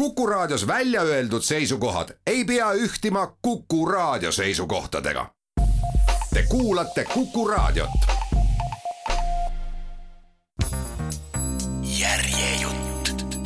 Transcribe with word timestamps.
Kuku 0.00 0.26
Raadios 0.26 0.66
välja 0.66 1.02
öeldud 1.02 1.42
seisukohad 1.42 2.08
ei 2.26 2.44
pea 2.44 2.72
ühtima 2.72 3.36
Kuku 3.42 3.86
Raadio 3.86 4.32
seisukohtadega. 4.32 5.26
Te 6.34 6.42
kuulate 6.48 7.04
Kuku 7.04 7.48
Raadiot. 7.48 7.90
järjejutt. 11.82 13.36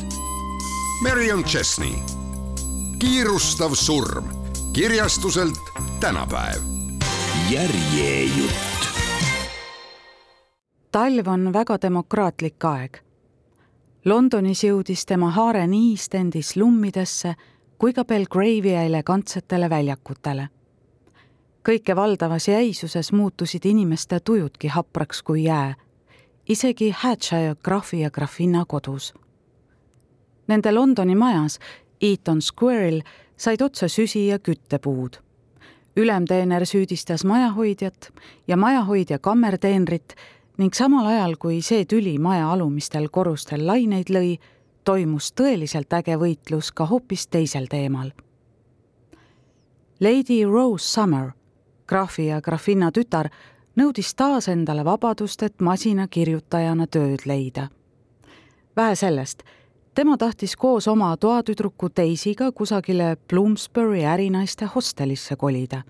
Marion 1.03 1.43
Chesney, 1.43 1.93
kiirustav 2.99 3.73
surm 3.73 4.29
kirjastuselt 4.73 5.59
tänapäev. 5.99 6.61
järjejutt. 7.49 8.87
talv 10.91 11.27
on 11.27 11.53
väga 11.53 11.77
demokraatlik 11.81 12.63
aeg 12.65 13.04
Londonis 14.05 14.59
jõudis 14.61 15.01
tema 15.09 15.31
haare 15.33 15.63
nii 15.65 15.93
East 15.95 16.13
Endi 16.13 16.43
slummidesse 16.45 17.31
kui 17.81 17.93
ka 17.93 18.03
Belgrave'i 18.05 18.75
elegantsetele 18.85 19.69
väljakutele. 19.69 20.49
kõike 21.65 21.95
valdavas 21.95 22.47
jäisuses 22.47 23.11
muutusid 23.11 23.65
inimeste 23.65 24.19
tujudki 24.19 24.67
hapraks 24.67 25.23
kui 25.23 25.43
jää, 25.43 25.73
isegi 26.49 26.91
Hatshire 26.91 27.55
graafi 27.63 27.99
ja 27.99 28.11
graafinna 28.11 28.65
kodus. 28.65 29.13
Nende 30.47 30.71
Londoni 30.71 31.15
majas, 31.15 31.59
Eaton 32.01 32.41
Square'il, 32.41 33.01
said 33.37 33.61
otsa 33.61 33.87
süsi 33.87 34.27
ja 34.27 34.39
küttepuud. 34.39 35.17
ülemteener 35.97 36.65
süüdistas 36.65 37.25
majahoidjat 37.25 38.13
ja 38.47 38.57
majahoidja 38.57 39.19
kammerteenrit 39.19 40.15
ning 40.57 40.73
samal 40.73 41.05
ajal, 41.05 41.35
kui 41.39 41.61
see 41.61 41.85
tüli 41.85 42.17
maja 42.19 42.51
alumistel 42.51 43.09
korrustel 43.11 43.65
laineid 43.67 44.11
lõi, 44.13 44.37
toimus 44.85 45.31
tõeliselt 45.35 45.93
äge 45.93 46.17
võitlus 46.21 46.71
ka 46.71 46.85
hoopis 46.85 47.27
teisel 47.27 47.67
teemal. 47.71 48.11
Lady 49.99 50.43
Rose 50.45 50.85
Summer, 50.85 51.31
graafi 51.87 52.27
ja 52.27 52.41
graafinna 52.41 52.91
tütar, 52.91 53.29
nõudis 53.75 54.13
taas 54.15 54.47
endale 54.51 54.85
vabadust, 54.85 55.43
et 55.43 55.61
masinakirjutajana 55.61 56.87
tööd 56.87 57.25
leida. 57.25 57.69
vähe 58.75 58.95
sellest, 58.95 59.43
tema 59.95 60.17
tahtis 60.17 60.55
koos 60.55 60.87
oma 60.87 61.17
toatüdruku 61.17 61.89
Daisy'ga 61.97 62.51
kusagile 62.51 63.17
Bloomsbury 63.29 64.03
ärinaiste 64.03 64.65
hostelisse 64.65 65.35
kolida 65.35 65.83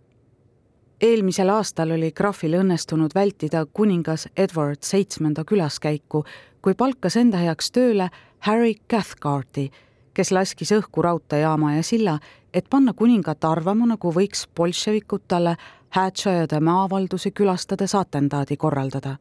eelmisel 1.05 1.49
aastal 1.49 1.91
oli 1.91 2.11
Graafil 2.11 2.57
õnnestunud 2.59 3.13
vältida 3.15 3.65
kuningas 3.73 4.27
Edward 4.37 4.81
seitsmenda 4.81 5.43
külaskäiku, 5.45 6.23
kui 6.61 6.73
palkas 6.73 7.17
enda 7.19 7.37
heaks 7.37 7.71
tööle 7.71 8.09
Harry 8.47 8.75
Cathcarti, 8.89 9.69
kes 10.13 10.31
laskis 10.31 10.71
õhku 10.73 11.03
raudteejaama 11.05 11.75
ja 11.75 11.83
silla, 11.83 12.19
et 12.53 12.69
panna 12.69 12.93
kuningat 12.93 13.45
arvama, 13.45 13.85
nagu 13.93 14.13
võiks 14.13 14.47
bolševikud 14.57 15.27
talle 15.27 15.57
Hatshire 15.95 16.59
maavaldusi 16.59 17.31
külastades 17.31 17.95
atendaadi 17.95 18.57
korraldada. 18.57 19.17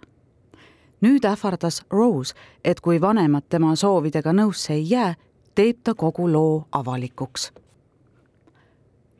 nüüd 1.01 1.25
ähvardas 1.29 1.83
Rose, 1.91 2.35
et 2.65 2.81
kui 2.81 3.01
vanemad 3.01 3.45
tema 3.49 3.77
soovidega 3.77 4.33
nõusse 4.33 4.73
ei 4.73 4.91
jää, 4.91 5.15
teeb 5.55 5.85
ta 5.85 5.95
kogu 5.95 6.33
loo 6.33 6.67
avalikuks 6.73 7.53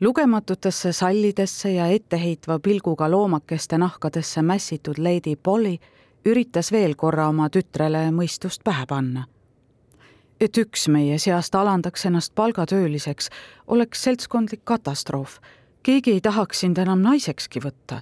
lugematutesse 0.01 0.91
sallidesse 0.91 1.71
ja 1.71 1.87
etteheitva 1.87 2.59
pilguga 2.59 3.11
loomakeste 3.11 3.77
nahkadesse 3.77 4.41
mässitud 4.41 4.97
Lady 4.97 5.35
Polly 5.35 5.77
üritas 6.25 6.71
veel 6.71 6.95
korra 6.95 7.27
oma 7.29 7.49
tütrele 7.49 8.09
mõistust 8.11 8.63
pähe 8.63 8.85
panna. 8.85 9.25
et 10.39 10.57
üks 10.57 10.89
meie 10.91 11.17
seast 11.17 11.55
alandaks 11.55 12.05
ennast 12.05 12.35
palgatööliseks, 12.35 13.29
oleks 13.67 14.03
seltskondlik 14.03 14.65
katastroof. 14.65 15.39
keegi 15.83 16.11
ei 16.11 16.21
tahaks 16.21 16.59
sind 16.59 16.77
enam 16.77 16.99
naisekski 16.99 17.59
võtta. 17.59 18.01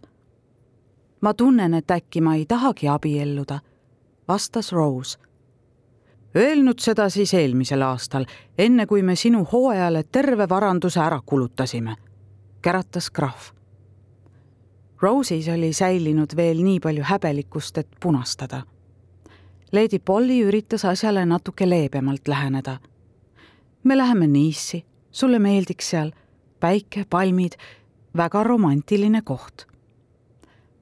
ma 1.21 1.33
tunnen, 1.33 1.73
et 1.73 1.91
äkki 1.91 2.21
ma 2.21 2.35
ei 2.35 2.45
tahagi 2.45 2.87
abielluda, 2.87 3.59
vastas 4.27 4.71
Rose 4.71 5.17
öelnud 6.35 6.79
seda 6.79 7.09
siis 7.09 7.33
eelmisel 7.33 7.81
aastal, 7.81 8.25
enne 8.57 8.85
kui 8.85 9.01
me 9.01 9.15
sinu 9.15 9.43
hooajale 9.51 10.03
terve 10.11 10.49
varanduse 10.49 10.99
ära 10.99 11.21
kulutasime, 11.25 11.95
käratas 12.61 13.09
krahv. 13.09 13.51
Rose'is 15.01 15.49
oli 15.53 15.73
säilinud 15.73 16.35
veel 16.35 16.63
nii 16.63 16.79
palju 16.79 17.03
häbelikkust, 17.03 17.77
et 17.77 17.87
punastada. 17.99 18.61
Lady 19.71 19.99
Polly 19.99 20.39
üritas 20.47 20.85
asjale 20.85 21.25
natuke 21.25 21.69
leebemalt 21.69 22.27
läheneda. 22.27 22.77
me 23.83 23.97
läheme 23.97 24.27
Nice'i, 24.27 24.85
sulle 25.11 25.39
meeldiks 25.39 25.89
seal, 25.89 26.11
päike, 26.59 27.05
palmid, 27.09 27.51
väga 28.17 28.43
romantiline 28.43 29.21
koht. 29.21 29.67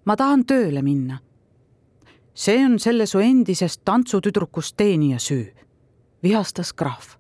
ma 0.06 0.16
tahan 0.16 0.46
tööle 0.46 0.82
minna 0.82 1.20
see 2.34 2.66
on 2.66 2.80
selle 2.80 3.06
su 3.06 3.20
endisest 3.20 3.82
tantsutüdrukust 3.86 4.78
teenija 4.78 5.20
süü, 5.20 5.54
vihastas 6.24 6.74
krahv. 6.74 7.18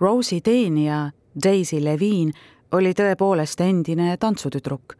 Rose'i 0.00 0.40
teenija 0.40 1.10
Daisy 1.44 1.84
Levine 1.84 2.32
oli 2.72 2.92
tõepoolest 2.94 3.60
endine 3.60 4.16
tantsutüdruk. 4.16 4.96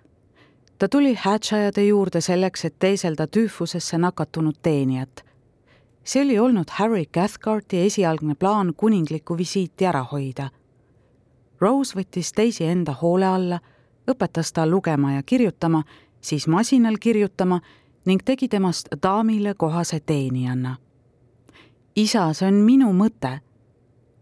ta 0.79 0.89
tuli 0.89 1.15
Hatchajade 1.15 1.85
juurde 1.85 2.21
selleks, 2.21 2.65
et 2.65 2.79
teeselda 2.79 3.27
tüüfusesse 3.27 3.99
nakatunud 3.99 4.57
teenijat. 4.63 5.25
see 6.05 6.23
oli 6.23 6.39
olnud 6.39 6.71
Harry 6.71 7.05
Cathcarti 7.05 7.81
esialgne 7.87 8.35
plaan 8.35 8.75
kuninglikku 8.77 9.39
visiiti 9.39 9.87
ära 9.87 10.03
hoida. 10.03 10.51
Rose 11.61 11.99
võttis 11.99 12.33
Daisy 12.37 12.65
enda 12.65 12.93
hoole 12.93 13.27
alla, 13.27 13.61
õpetas 14.11 14.53
ta 14.53 14.67
lugema 14.67 15.13
ja 15.13 15.23
kirjutama, 15.23 15.83
siis 16.21 16.49
masinal 16.49 16.97
kirjutama 17.01 17.61
ning 18.05 18.21
tegi 18.25 18.49
temast 18.49 18.89
daamile 19.03 19.55
kohase 19.55 20.01
teenijanna. 20.01 20.77
isa, 21.97 22.33
see 22.33 22.49
on 22.49 22.55
minu 22.55 22.93
mõte, 22.93 23.41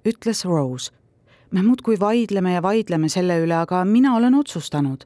ütles 0.04 0.44
Rose. 0.44 0.92
me 1.50 1.62
muudkui 1.62 2.00
vaidleme 2.00 2.52
ja 2.52 2.62
vaidleme 2.62 3.08
selle 3.08 3.40
üle, 3.40 3.54
aga 3.54 3.84
mina 3.84 4.16
olen 4.16 4.34
otsustanud. 4.34 5.04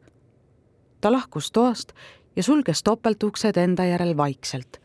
ta 1.00 1.12
lahkus 1.12 1.52
toast 1.52 1.92
ja 2.36 2.42
sulges 2.42 2.82
topeltuksed 2.82 3.56
enda 3.56 3.84
järel 3.84 4.16
vaikselt. 4.16 4.80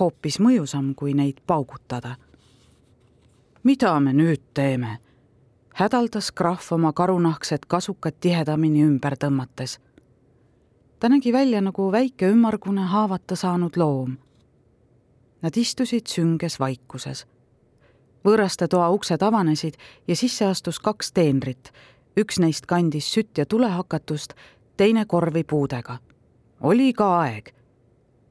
hoopis 0.00 0.40
mõjusam, 0.40 0.94
kui 0.94 1.14
neid 1.14 1.40
paugutada. 1.46 2.16
mida 3.62 4.00
me 4.00 4.12
nüüd 4.12 4.42
teeme? 4.54 4.98
hädaldas 5.74 6.32
krahv 6.32 6.72
oma 6.72 6.92
karunahksed 6.92 7.66
kasukad 7.66 8.14
tihedamini 8.20 8.82
ümber 8.82 9.14
tõmmates 9.14 9.78
ta 10.98 11.08
nägi 11.08 11.32
välja 11.32 11.60
nagu 11.60 11.92
väike 11.92 12.26
ümmargune 12.26 12.80
haavata 12.80 13.36
saanud 13.36 13.76
loom. 13.76 14.16
Nad 15.42 15.56
istusid 15.56 16.06
sünges 16.06 16.60
vaikuses. 16.60 17.26
võõraste 18.24 18.66
toa 18.68 18.88
uksed 18.90 19.22
avanesid 19.22 19.74
ja 20.08 20.16
sisse 20.16 20.44
astus 20.44 20.80
kaks 20.80 21.12
teenrit. 21.12 21.72
üks 22.20 22.38
neist 22.38 22.66
kandis 22.66 23.12
sütt 23.14 23.38
ja 23.38 23.46
tulehakatust, 23.46 24.34
teine 24.76 25.04
korvi 25.04 25.44
puudega. 25.44 25.98
oli 26.60 26.92
ka 26.92 27.20
aeg, 27.20 27.54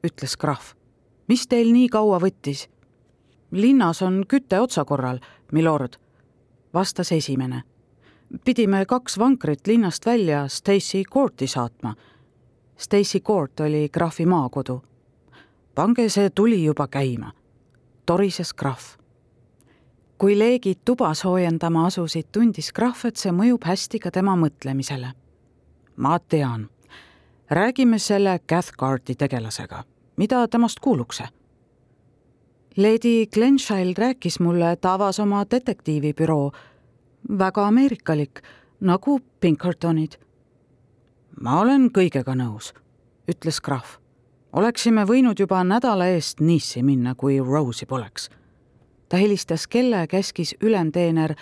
ütles 0.06 0.36
krahv. 0.36 0.74
mis 1.28 1.46
teil 1.46 1.72
nii 1.72 1.88
kaua 1.88 2.20
võttis? 2.20 2.68
linnas 3.50 4.02
on 4.02 4.24
küte 4.28 4.60
otsakorral, 4.60 5.18
milord, 5.52 5.96
vastas 6.74 7.12
esimene. 7.12 7.62
pidime 8.44 8.84
kaks 8.84 9.18
vankrit 9.18 9.66
linnast 9.66 10.06
välja 10.06 10.48
Stacy 10.48 11.02
Courti 11.04 11.46
saatma 11.46 11.94
Stacy 12.78 13.20
Court 13.20 13.60
oli 13.60 13.88
krahvi 13.88 14.26
maakodu. 14.26 14.82
pange 15.74 16.08
see 16.08 16.30
tuli 16.30 16.64
juba 16.64 16.88
käima, 16.88 17.32
torises 18.06 18.54
krahv. 18.54 18.98
kui 20.18 20.38
leegid 20.38 20.78
tuba 20.84 21.14
soojendama 21.14 21.86
asusid, 21.86 22.24
tundis 22.32 22.72
krahv, 22.72 23.04
et 23.04 23.16
see 23.16 23.32
mõjub 23.32 23.64
hästi 23.64 23.98
ka 23.98 24.10
tema 24.10 24.36
mõtlemisele. 24.36 25.10
ma 25.96 26.18
tean, 26.18 26.68
räägime 27.50 27.98
selle 27.98 28.38
Cathcarti 28.48 29.14
tegelasega, 29.14 29.84
mida 30.16 30.48
temast 30.48 30.80
kuuluks? 30.80 31.22
Lady 32.76 33.26
Glenshild 33.26 33.98
rääkis 33.98 34.40
mulle, 34.40 34.72
et 34.72 34.84
avas 34.84 35.18
oma 35.18 35.44
detektiivibüroo, 35.50 36.52
väga 37.38 37.66
ameerikalik, 37.66 38.42
nagu 38.80 39.20
Pinkertonid 39.40 40.27
ma 41.40 41.60
olen 41.60 41.88
kõigega 41.94 42.34
nõus, 42.34 42.72
ütles 43.30 43.60
krahv. 43.60 43.98
oleksime 44.52 45.04
võinud 45.04 45.38
juba 45.38 45.62
nädala 45.64 46.06
eest 46.06 46.40
Nice'i 46.40 46.82
minna, 46.82 47.14
kui 47.14 47.38
Rose'i 47.40 47.86
poleks. 47.86 48.30
ta 49.08 49.16
helistas 49.16 49.66
kella 49.66 49.96
ja 49.96 50.06
käskis 50.06 50.54
ülemteener 50.60 51.34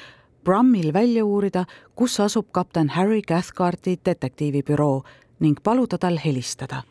Brummil 0.44 0.92
välja 0.92 1.24
uurida, 1.24 1.64
kus 1.94 2.20
asub 2.20 2.46
kapten 2.52 2.88
Harry 2.88 3.22
Cathcarti 3.22 3.98
detektiivibüroo 4.04 5.02
ning 5.40 5.58
paluda 5.62 5.98
tal 5.98 6.18
helistada. 6.24 6.82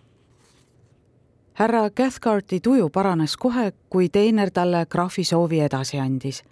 härra 1.53 1.89
Cathcarti 1.89 2.59
tuju 2.59 2.89
paranes 2.89 3.37
kohe, 3.37 3.73
kui 3.89 4.09
teener 4.09 4.51
talle 4.51 4.85
krahvi 4.85 5.23
soovi 5.23 5.59
edasi 5.59 5.99
andis. 5.99 6.43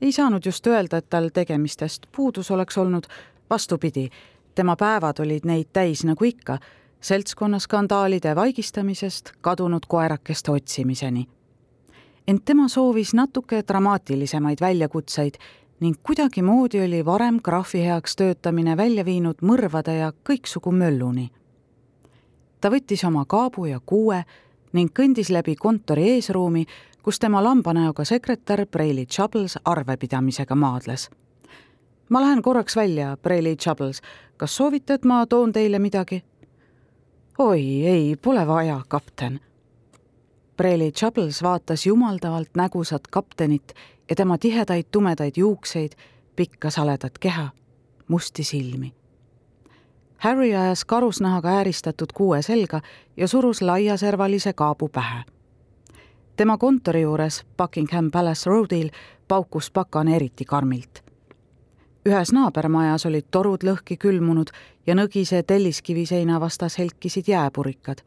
ei 0.00 0.12
saanud 0.12 0.46
just 0.46 0.66
öelda, 0.66 0.96
et 0.96 1.10
tal 1.10 1.28
tegemistest 1.28 2.06
puudus 2.16 2.50
oleks 2.50 2.78
olnud, 2.78 3.06
vastupidi, 3.50 4.10
tema 4.58 4.74
päevad 4.76 5.20
olid 5.22 5.44
neid 5.46 5.68
täis 5.72 6.00
nagu 6.02 6.24
ikka, 6.24 6.56
seltskonnaskandaalide 7.00 8.32
vaigistamisest 8.34 9.30
kadunud 9.40 9.86
koerakeste 9.88 10.50
otsimiseni. 10.50 11.28
ent 12.28 12.44
tema 12.44 12.68
soovis 12.68 13.14
natuke 13.14 13.62
dramaatilisemaid 13.68 14.58
väljakutseid 14.60 15.34
ning 15.80 15.94
kuidagimoodi 16.02 16.80
oli 16.84 17.04
varem 17.04 17.38
graafi 17.44 17.84
heaks 17.84 18.16
töötamine 18.16 18.76
välja 18.76 19.04
viinud 19.04 19.38
mõrvade 19.42 19.94
ja 19.98 20.12
kõiksugu 20.30 20.72
mölluni. 20.72 21.30
ta 22.60 22.68
võttis 22.68 23.06
oma 23.06 23.24
kaabu 23.24 23.64
ja 23.64 23.80
kuue 23.86 24.24
ning 24.72 24.90
kõndis 25.00 25.30
läbi 25.30 25.54
kontori 25.56 26.10
eesruumi, 26.10 26.66
kus 27.02 27.18
tema 27.18 27.44
lambanäoga 27.44 28.04
sekretär 28.04 28.66
Preili 28.66 29.06
Chubbles 29.06 29.58
arvepidamisega 29.64 30.54
maadles. 30.54 31.10
Ma 32.08 32.20
lähen 32.20 32.42
korraks 32.42 32.76
välja, 32.76 33.16
Preili 33.22 33.56
Chubbles, 33.56 34.02
kas 34.36 34.56
soovite, 34.56 34.94
et 34.94 35.04
ma 35.04 35.26
toon 35.26 35.52
teile 35.52 35.78
midagi? 35.78 36.24
oi 37.38 37.86
ei, 37.86 38.16
pole 38.22 38.46
vaja, 38.46 38.80
kapten. 38.88 39.40
Preili 40.56 40.92
Chubbles 40.92 41.42
vaatas 41.42 41.86
jumaldavalt 41.86 42.48
nägusat 42.56 43.06
kaptenit 43.06 43.72
ja 44.10 44.16
tema 44.16 44.38
tihedaid 44.38 44.84
tumedaid 44.90 45.32
juukseid, 45.36 45.92
pikka 46.36 46.70
saledat 46.70 47.18
keha, 47.18 47.48
musti 48.08 48.44
silmi. 48.44 48.94
Harry 50.18 50.54
ajas 50.54 50.84
karusnahaga 50.84 51.48
ääristatud 51.48 52.12
kuue 52.14 52.42
selga 52.42 52.80
ja 53.16 53.28
surus 53.28 53.62
laiaservalise 53.62 54.52
kaabu 54.52 54.88
pähe. 54.88 55.22
tema 56.36 56.58
kontori 56.58 57.02
juures 57.02 57.46
Buckingham 57.56 58.10
Palace 58.10 58.50
Roadil 58.50 58.90
paukus 59.28 59.70
pakan 59.70 60.08
eriti 60.08 60.44
karmilt. 60.44 61.07
Ühes 62.06 62.32
naabermajas 62.32 63.06
olid 63.06 63.26
torud 63.30 63.64
lõhki 63.64 63.96
külmunud 63.96 64.50
ja 64.86 64.94
nõgise 64.94 65.42
telliskivi 65.42 66.06
seina 66.06 66.40
vastas 66.40 66.78
helkisid 66.78 67.28
jääpurikad 67.28 68.04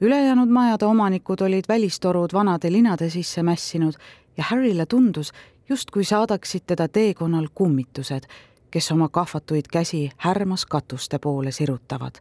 ülejäänud 0.00 0.48
majade 0.48 0.86
omanikud 0.86 1.40
olid 1.40 1.64
välistorud 1.68 2.32
vanade 2.32 2.72
linade 2.72 3.10
sisse 3.10 3.42
mässinud 3.42 3.92
ja 4.36 4.44
Harryle 4.44 4.86
tundus, 4.86 5.32
justkui 5.68 6.04
saadaksid 6.04 6.62
teda 6.66 6.88
teekonnal 6.88 7.48
kummitused, 7.54 8.22
kes 8.70 8.92
oma 8.92 9.08
kahvatuid 9.08 9.64
käsi 9.72 10.10
härmas 10.16 10.66
katuste 10.66 11.18
poole 11.18 11.52
sirutavad. 11.52 12.14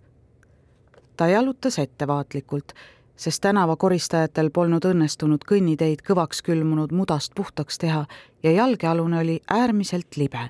ta 1.18 1.28
jalutas 1.28 1.80
ettevaatlikult, 1.80 2.74
sest 3.16 3.42
tänavakoristajatel 3.42 4.50
polnud 4.50 4.86
õnnestunud 4.86 5.44
kõnniteid 5.52 6.04
kõvaks 6.10 6.42
külmunud 6.44 6.92
mudast 6.92 7.32
puhtaks 7.36 7.78
teha 7.78 8.06
ja 8.44 8.52
jalgealune 8.52 9.20
oli 9.20 9.42
äärmiselt 9.50 10.16
libe. 10.16 10.50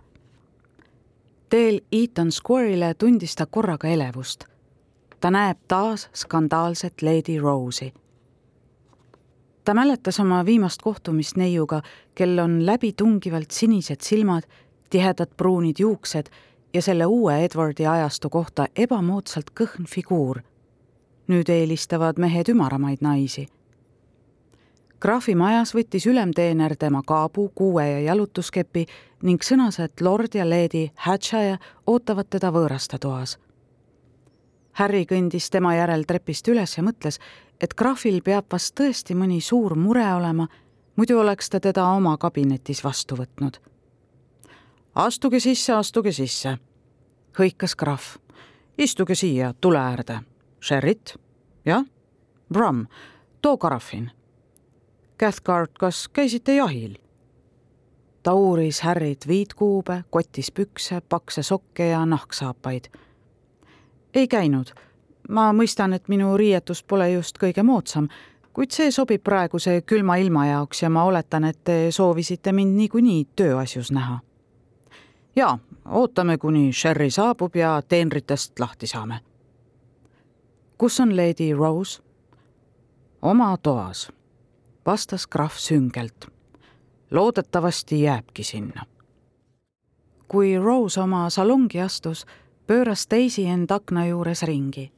Teel 1.50 1.82
Eaton 1.92 2.32
Square'ile 2.32 2.94
tundis 2.94 3.36
ta 3.36 3.46
korraga 3.46 3.88
elevust. 3.88 4.46
ta 5.20 5.32
näeb 5.32 5.58
taas 5.68 6.10
skandaalset 6.14 7.02
Lady 7.02 7.40
Rose'i 7.40 7.94
ta 9.70 9.74
mäletas 9.74 10.20
oma 10.20 10.46
viimast 10.46 10.82
kohtumist 10.82 11.36
neiuga, 11.38 11.82
kel 12.16 12.40
on 12.40 12.66
läbitungivalt 12.66 13.52
sinised 13.52 14.02
silmad, 14.02 14.44
tihedad 14.90 15.30
pruunid 15.38 15.76
juuksed 15.80 16.32
ja 16.74 16.82
selle 16.82 17.06
uue 17.06 17.46
Edwardi 17.46 17.86
ajastu 17.86 18.30
kohta 18.30 18.66
ebamoodsalt 18.76 19.52
kõhn 19.62 19.86
figuur. 19.88 20.42
nüüd 21.28 21.50
eelistavad 21.50 22.18
mehed 22.18 22.50
ümaramaid 22.50 22.98
naisi. 23.02 23.46
Graafi 25.00 25.36
majas 25.36 25.74
võttis 25.76 26.08
ülemteener 26.08 26.76
tema 26.76 27.02
kaabu, 27.08 27.52
kuue 27.56 27.88
ja 27.88 28.00
jalutuskepi 28.00 28.86
ning 29.24 29.44
sõnas, 29.44 29.80
et 29.80 30.02
lord 30.02 30.36
ja 30.36 30.50
leedi 30.50 30.92
Hatchaja 30.96 31.58
ootavad 31.88 32.30
teda 32.30 32.52
võõraste 32.52 32.98
toas 33.00 33.38
Harry 34.80 35.04
kõndis 35.04 35.50
tema 35.52 35.74
järel 35.76 36.06
trepist 36.08 36.48
üles 36.48 36.78
ja 36.78 36.84
mõtles, 36.86 37.18
et 37.60 37.74
graafil 37.76 38.22
peab 38.24 38.48
vast 38.52 38.78
tõesti 38.80 39.16
mõni 39.18 39.42
suur 39.44 39.76
mure 39.76 40.06
olema, 40.16 40.46
muidu 40.96 41.18
oleks 41.20 41.52
ta 41.52 41.60
teda 41.60 41.84
oma 41.98 42.16
kabinetis 42.18 42.84
vastu 42.84 43.18
võtnud. 43.20 43.60
astuge 44.96 45.40
sisse, 45.40 45.74
astuge 45.74 46.12
sisse, 46.12 46.58
hõikas 47.40 47.76
graaf. 47.76 48.18
istuge 48.78 49.16
siia 49.16 49.54
tule 49.62 49.80
äärde. 49.80 50.22
Sherrit? 50.62 51.16
jah? 51.66 51.84
Brum, 52.54 52.88
too 53.42 53.58
karafin. 53.58 54.12
Cathcart, 55.20 55.72
kas 55.80 56.08
käisite 56.08 56.56
jahil? 56.56 56.98
ta 58.24 58.34
uuris 58.34 58.82
Harryt 58.82 59.28
viitkuube, 59.28 60.04
kotis 60.10 60.52
pükse, 60.52 61.02
pakse 61.02 61.44
sokke 61.44 61.88
ja 61.88 62.06
nahksaapaid. 62.06 62.88
ei 64.14 64.28
käinud 64.28 64.74
ma 65.30 65.52
mõistan, 65.54 65.94
et 65.94 66.08
minu 66.10 66.34
riietus 66.38 66.84
pole 66.84 67.12
just 67.12 67.38
kõige 67.42 67.64
moodsam, 67.64 68.10
kuid 68.54 68.74
see 68.74 68.92
sobib 68.92 69.24
praeguse 69.24 69.80
külma 69.88 70.18
ilma 70.22 70.46
jaoks 70.50 70.84
ja 70.84 70.90
ma 70.90 71.06
oletan, 71.08 71.46
et 71.46 71.60
te 71.64 71.78
soovisite 71.92 72.52
mind 72.52 72.76
niikuinii 72.78 73.28
tööasjus 73.36 73.92
näha. 73.92 74.20
jaa, 75.36 75.60
ootame, 75.86 76.38
kuni 76.38 76.74
Sherry 76.74 77.10
saabub 77.10 77.56
ja 77.56 77.82
teenritest 77.82 78.60
lahti 78.60 78.88
saame. 78.88 79.20
kus 80.78 81.00
on 81.00 81.18
Lady 81.18 81.54
Rose? 81.54 82.02
oma 83.22 83.58
toas, 83.58 84.12
vastas 84.86 85.28
krahv 85.28 85.58
süngelt. 85.58 86.28
loodetavasti 87.12 88.02
jääbki 88.02 88.44
sinna. 88.44 88.86
kui 90.28 90.58
Rose 90.58 91.02
oma 91.02 91.30
salongi 91.30 91.82
astus, 91.82 92.26
pööras 92.68 93.08
Daisy 93.12 93.46
end 93.46 93.72
akna 93.72 94.06
juures 94.08 94.44
ringi 94.44 94.92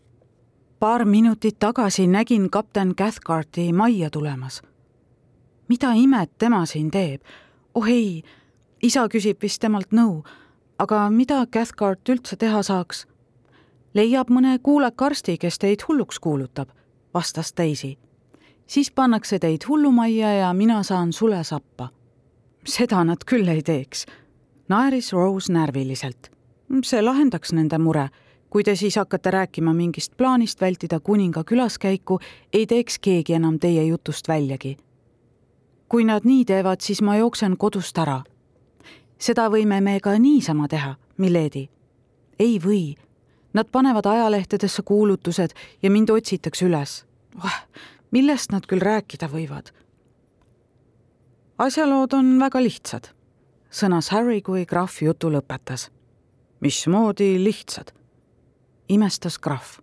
paar 0.82 1.06
minutit 1.06 1.60
tagasi 1.60 2.08
nägin 2.08 2.50
kapten 2.50 2.96
Cathcarti 2.96 3.74
majja 3.74 4.10
tulemas. 4.10 4.62
mida 5.68 5.94
imet 5.94 6.32
tema 6.38 6.66
siin 6.66 6.92
teeb? 6.92 7.22
oh 7.76 7.88
ei, 7.88 8.24
isa 8.84 9.06
küsib 9.08 9.38
vist 9.42 9.62
temalt 9.62 9.92
nõu, 9.92 10.24
aga 10.80 11.10
mida 11.10 11.46
Cathcart 11.46 12.10
üldse 12.10 12.36
teha 12.36 12.64
saaks? 12.64 13.06
leiab 13.94 14.30
mõne 14.30 14.58
kuuleka 14.64 15.06
arsti, 15.06 15.38
kes 15.38 15.60
teid 15.60 15.86
hulluks 15.88 16.20
kuulutab, 16.20 16.70
vastas 17.14 17.54
Daisy. 17.58 17.98
Siis 18.68 18.92
pannakse 18.92 19.40
teid 19.40 19.68
hullumajja 19.68 20.34
ja 20.34 20.54
mina 20.54 20.84
saan 20.84 21.14
sule 21.14 21.44
sappa. 21.44 21.90
seda 22.66 23.04
nad 23.04 23.24
küll 23.26 23.48
ei 23.48 23.62
teeks, 23.62 24.06
naeris 24.70 25.14
Rose 25.14 25.54
närviliselt. 25.54 26.32
see 26.84 27.02
lahendaks 27.02 27.54
nende 27.54 27.78
mure 27.78 28.10
kui 28.52 28.64
te 28.64 28.76
siis 28.76 28.96
hakkate 28.96 29.32
rääkima 29.32 29.74
mingist 29.74 30.18
plaanist 30.18 30.62
vältida 30.62 31.00
kuninga 31.00 31.44
külaskäiku, 31.44 32.20
ei 32.54 32.68
teeks 32.68 33.00
keegi 33.00 33.34
enam 33.34 33.60
teie 33.60 33.84
jutust 33.84 34.28
väljagi. 34.28 34.78
kui 35.90 36.04
nad 36.04 36.24
nii 36.24 36.46
teevad, 36.46 36.80
siis 36.82 37.02
ma 37.02 37.16
jooksen 37.16 37.58
kodust 37.58 37.98
ära. 37.98 38.24
seda 39.20 39.48
võime 39.50 39.82
me 39.82 40.00
ka 40.00 40.20
niisama 40.20 40.68
teha, 40.68 40.96
Miledi. 41.18 41.70
ei 42.40 42.60
või. 42.60 42.96
Nad 43.54 43.68
panevad 43.72 44.06
ajalehtedesse 44.06 44.82
kuulutused 44.82 45.50
ja 45.84 45.92
mind 45.92 46.10
otsitakse 46.10 46.66
üles 46.66 47.06
oh,. 47.44 47.60
Millest 48.12 48.52
nad 48.52 48.68
küll 48.68 48.84
rääkida 48.84 49.30
võivad? 49.32 49.72
asjalood 51.62 52.14
on 52.18 52.40
väga 52.40 52.62
lihtsad, 52.64 53.12
sõnas 53.70 54.10
Harry, 54.12 54.42
kui 54.42 54.66
graaf 54.66 55.02
jutu 55.02 55.30
lõpetas. 55.30 55.90
mismoodi 56.60 57.44
lihtsad? 57.44 57.92
imestas 58.90 59.40
krahv. 59.40 59.80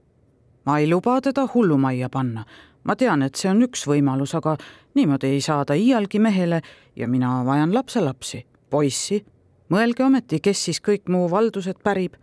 ma 0.65 0.79
ei 0.79 0.89
luba 0.91 1.21
teda 1.21 1.47
hullumajja 1.55 2.09
panna. 2.09 2.45
ma 2.85 2.97
tean, 2.97 3.23
et 3.23 3.35
see 3.35 3.51
on 3.51 3.63
üks 3.63 3.87
võimalus, 3.87 4.35
aga 4.37 4.57
niimoodi 4.95 5.27
ei 5.27 5.41
saa 5.41 5.65
ta 5.65 5.75
iialgi 5.75 6.19
mehele 6.19 6.63
ja 6.97 7.09
mina 7.09 7.45
vajan 7.45 7.75
lapselapsi, 7.75 8.47
poissi. 8.71 9.25
mõelge 9.71 10.05
ometi, 10.05 10.41
kes 10.41 10.65
siis 10.65 10.81
kõik 10.81 11.09
mu 11.09 11.31
valdused 11.31 11.81
pärib. 11.85 12.15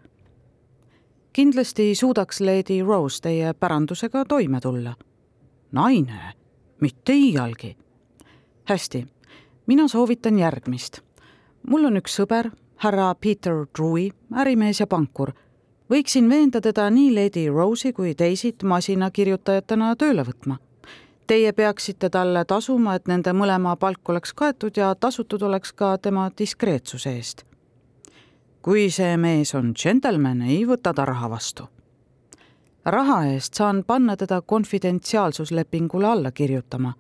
kindlasti 1.34 1.96
suudaks 1.96 2.42
Lady 2.42 2.82
Rose 2.84 3.22
teie 3.22 3.54
pärandusega 3.54 4.26
toime 4.26 4.62
tulla. 4.62 4.96
Naine, 5.76 6.34
mitte 6.82 7.14
iialgi. 7.14 7.76
hästi, 8.66 9.06
mina 9.68 9.88
soovitan 9.88 10.40
järgmist. 10.40 11.02
mul 11.70 11.86
on 11.86 11.98
üks 11.98 12.16
sõber, 12.20 12.52
härra 12.76 13.16
Peter 13.16 13.66
Drewy, 13.76 14.10
ärimees 14.32 14.80
ja 14.80 14.88
pankur 14.88 15.36
võiksin 15.90 16.30
veenda 16.30 16.62
teda 16.62 16.90
nii 16.90 17.14
Lady 17.16 17.48
Rose'i 17.50 17.94
kui 17.94 18.16
teisid 18.16 18.64
masinakirjutajatena 18.64 19.96
tööle 19.96 20.26
võtma. 20.26 20.58
Teie 21.28 21.54
peaksite 21.58 22.10
talle 22.14 22.46
tasuma, 22.46 22.96
et 22.96 23.08
nende 23.10 23.34
mõlema 23.34 23.76
palk 23.82 24.10
oleks 24.10 24.34
kaetud 24.34 24.78
ja 24.78 24.94
tasutud 24.96 25.42
oleks 25.42 25.74
ka 25.74 25.98
tema 25.98 26.30
diskreetsuse 26.38 27.16
eest. 27.18 27.46
kui 28.66 28.90
see 28.90 29.18
mees 29.18 29.54
on 29.54 29.74
džentelmen, 29.74 30.42
ei 30.42 30.66
võta 30.66 30.94
ta 30.94 31.06
raha 31.06 31.30
vastu. 31.30 31.68
Raha 32.86 33.26
eest 33.26 33.54
saan 33.54 33.84
panna 33.88 34.18
teda 34.18 34.42
konfidentsiaalsuslepingule 34.42 36.08
alla 36.08 36.32
kirjutama. 36.32 36.94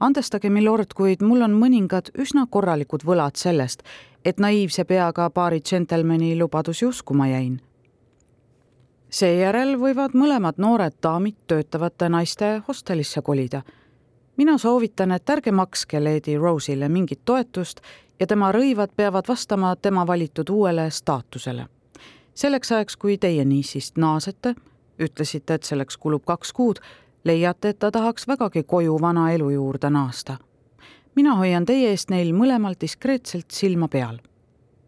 andestage, 0.00 0.50
milord, 0.50 0.94
kuid 0.94 1.22
mul 1.22 1.40
on 1.42 1.54
mõningad 1.58 2.10
üsna 2.18 2.46
korralikud 2.50 3.02
võlad 3.02 3.34
sellest, 3.34 3.82
et 4.24 4.38
naiivse 4.38 4.84
peaga 4.84 5.30
paari 5.30 5.60
džentelmeni 5.60 6.38
lubadusi 6.38 6.86
uskuma 6.86 7.26
jäin. 7.28 7.60
seejärel 9.10 9.76
võivad 9.78 10.14
mõlemad 10.14 10.54
noored 10.58 10.94
daamid 11.02 11.36
töötavate 11.46 12.08
naiste 12.08 12.62
hostelisse 12.68 13.22
kolida. 13.22 13.62
mina 14.36 14.58
soovitan, 14.58 15.12
et 15.12 15.30
ärge 15.30 15.52
makske 15.52 16.00
Lady 16.00 16.38
Rose'ile 16.38 16.88
mingit 16.88 17.20
toetust 17.24 17.80
ja 18.20 18.26
tema 18.26 18.52
rõivad 18.52 18.88
peavad 18.96 19.24
vastama 19.28 19.76
tema 19.76 20.06
valitud 20.06 20.48
uuele 20.48 20.90
staatusele. 20.90 21.66
selleks 22.34 22.72
ajaks, 22.72 22.96
kui 22.96 23.18
teie 23.18 23.44
niisist 23.44 23.96
naasete, 23.96 24.54
ütlesite, 24.98 25.54
et 25.54 25.62
selleks 25.62 25.96
kulub 25.96 26.24
kaks 26.24 26.52
kuud, 26.52 26.80
leiate, 27.24 27.68
et 27.68 27.78
ta 27.78 27.90
tahaks 27.90 28.28
vägagi 28.28 28.62
koju 28.62 29.00
vana 29.00 29.30
elu 29.32 29.50
juurde 29.50 29.90
naasta. 29.90 30.36
mina 31.14 31.34
hoian 31.34 31.64
teie 31.66 31.90
eest 31.90 32.10
neil 32.10 32.32
mõlemal 32.32 32.74
diskreetselt 32.80 33.50
silma 33.50 33.88
peal. 33.88 34.18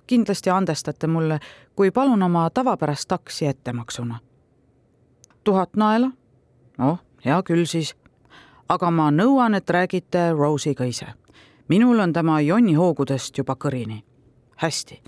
kindlasti 0.06 0.50
andestate 0.50 1.06
mulle, 1.06 1.38
kui 1.76 1.90
palun 1.90 2.22
oma 2.22 2.50
tavapärast 2.50 3.08
taksi 3.08 3.46
ettemaksuna. 3.46 4.18
tuhat 5.44 5.76
naela? 5.76 6.10
noh, 6.78 6.98
hea 7.24 7.42
küll 7.42 7.64
siis. 7.64 7.94
aga 8.68 8.90
ma 8.90 9.10
nõuan, 9.10 9.54
et 9.54 9.70
räägite 9.70 10.32
Rose'iga 10.32 10.84
ise. 10.84 11.06
minul 11.68 11.98
on 11.98 12.12
tema 12.12 12.40
jonnihoogudest 12.40 13.38
juba 13.38 13.56
kõrini. 13.64 14.04
hästi. 14.56 15.02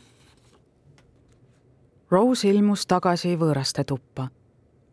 Rose 2.10 2.48
ilmus 2.48 2.86
tagasi 2.86 3.36
võõraste 3.36 3.84
tuppa 3.84 4.28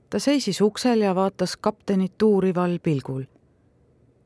ta 0.10 0.20
seisis 0.20 0.62
uksel 0.62 1.01
ja 1.01 1.16
vaatas 1.16 1.58
kaptenit 1.58 2.22
uurival 2.22 2.80
pilgul. 2.84 3.24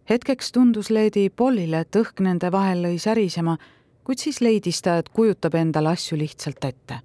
hetkeks 0.10 0.52
tundus 0.52 0.90
Lady 0.90 1.30
Pollile, 1.30 1.80
et 1.80 1.96
õhk 1.96 2.20
nende 2.20 2.52
vahel 2.52 2.84
lõi 2.84 3.00
särisema, 3.00 3.58
kuid 4.04 4.20
siis 4.20 4.42
leidis 4.42 4.82
ta, 4.82 4.98
et 4.98 5.10
kujutab 5.10 5.56
endale 5.56 5.90
asju 5.90 6.18
lihtsalt 6.18 6.66
ette. 6.66 7.00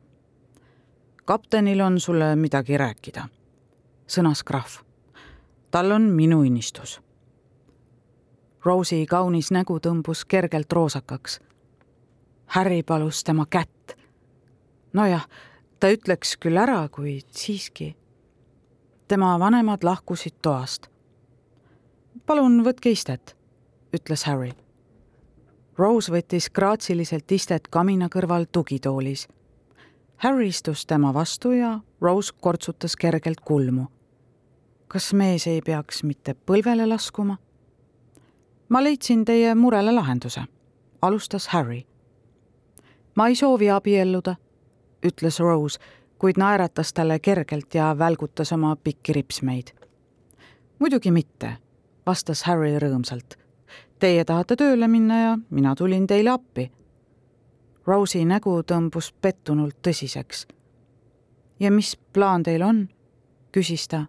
kaptenil 1.24 1.80
on 1.80 2.00
sulle 2.00 2.36
midagi 2.36 2.78
rääkida, 2.78 3.28
sõnas 4.06 4.44
krahv. 4.44 4.82
tal 5.70 5.92
on 5.92 6.02
minu 6.02 6.40
unistus. 6.40 7.00
Rose'i 8.64 9.06
kaunis 9.06 9.50
nägu 9.50 9.78
tõmbus 9.78 10.24
kergelt 10.28 10.72
roosakaks. 10.72 11.40
Harry 12.46 12.82
palus 12.82 13.24
tema 13.24 13.46
kätt. 13.46 13.96
nojah, 14.92 15.28
ta 15.80 15.88
ütleks 15.88 16.36
küll 16.36 16.56
ära, 16.56 16.88
kuid 16.88 17.26
siiski 17.30 17.96
tema 19.08 19.38
vanemad 19.38 19.84
lahkusid 19.84 20.34
toast. 20.42 20.86
palun 22.26 22.60
võtke 22.64 22.90
istet, 22.92 23.36
ütles 23.96 24.24
Harry. 24.28 24.52
Rose 25.78 26.12
võttis 26.12 26.50
graatsiliselt 26.52 27.32
istet 27.32 27.68
kamina 27.68 28.08
kõrval 28.12 28.44
tugitoolis. 28.52 29.28
Harry 30.16 30.48
istus 30.48 30.86
tema 30.86 31.14
vastu 31.14 31.52
ja 31.52 31.80
Rose 32.00 32.34
kortsutas 32.40 32.96
kergelt 32.96 33.40
kulmu. 33.40 33.86
kas 34.88 35.12
mees 35.12 35.46
ei 35.46 35.62
peaks 35.62 36.02
mitte 36.02 36.34
põlvele 36.34 36.86
laskuma? 36.86 37.38
ma 38.68 38.82
leidsin 38.82 39.24
teie 39.24 39.54
murele 39.54 39.92
lahenduse, 39.92 40.42
alustas 41.02 41.48
Harry. 41.48 41.86
ma 43.14 43.28
ei 43.28 43.34
soovi 43.34 43.70
abielluda, 43.70 44.36
ütles 45.02 45.40
Rose 45.40 45.80
kuid 46.18 46.34
naeratas 46.38 46.92
talle 46.92 47.18
kergelt 47.18 47.74
ja 47.74 47.98
välgutas 47.98 48.52
oma 48.52 48.76
pikki 48.76 49.12
ripsmeid. 49.12 49.66
muidugi 50.78 51.10
mitte, 51.10 51.52
vastas 52.06 52.42
Harry 52.42 52.78
rõõmsalt. 52.78 53.38
Teie 53.98 54.24
tahate 54.24 54.56
tööle 54.56 54.88
minna 54.88 55.20
ja 55.20 55.38
mina 55.50 55.74
tulin 55.74 56.06
teile 56.06 56.30
appi. 56.30 56.70
Rose'i 57.86 58.24
nägu 58.24 58.62
tõmbus 58.62 59.12
pettunult 59.20 59.76
tõsiseks. 59.82 60.46
ja 61.60 61.70
mis 61.70 61.96
plaan 62.12 62.42
teil 62.42 62.62
on? 62.62 62.88
küsis 63.52 63.88
ta. 63.88 64.06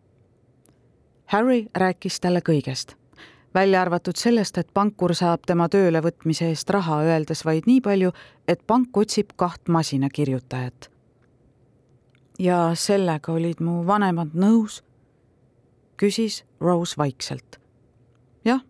Harry 1.26 1.68
rääkis 1.76 2.20
talle 2.20 2.42
kõigest, 2.42 2.96
välja 3.54 3.82
arvatud 3.82 4.16
sellest, 4.16 4.58
et 4.58 4.74
pankur 4.74 5.16
saab 5.16 5.40
tema 5.46 5.70
töölevõtmise 5.70 6.50
eest 6.50 6.70
raha, 6.70 7.02
öeldes 7.02 7.46
vaid 7.46 7.64
nii 7.66 7.82
palju, 7.82 8.12
et 8.48 8.62
pank 8.68 8.98
otsib 8.98 9.34
kaht 9.36 9.68
masinakirjutajat 9.68 10.99
ja 12.40 12.72
sellega 12.74 13.32
olid 13.32 13.60
mu 13.60 13.84
vanemad 13.88 14.34
nõus? 14.34 14.84
küsis 16.00 16.46
Rose 16.60 16.96
vaikselt. 16.98 17.60
jah, 18.46 18.62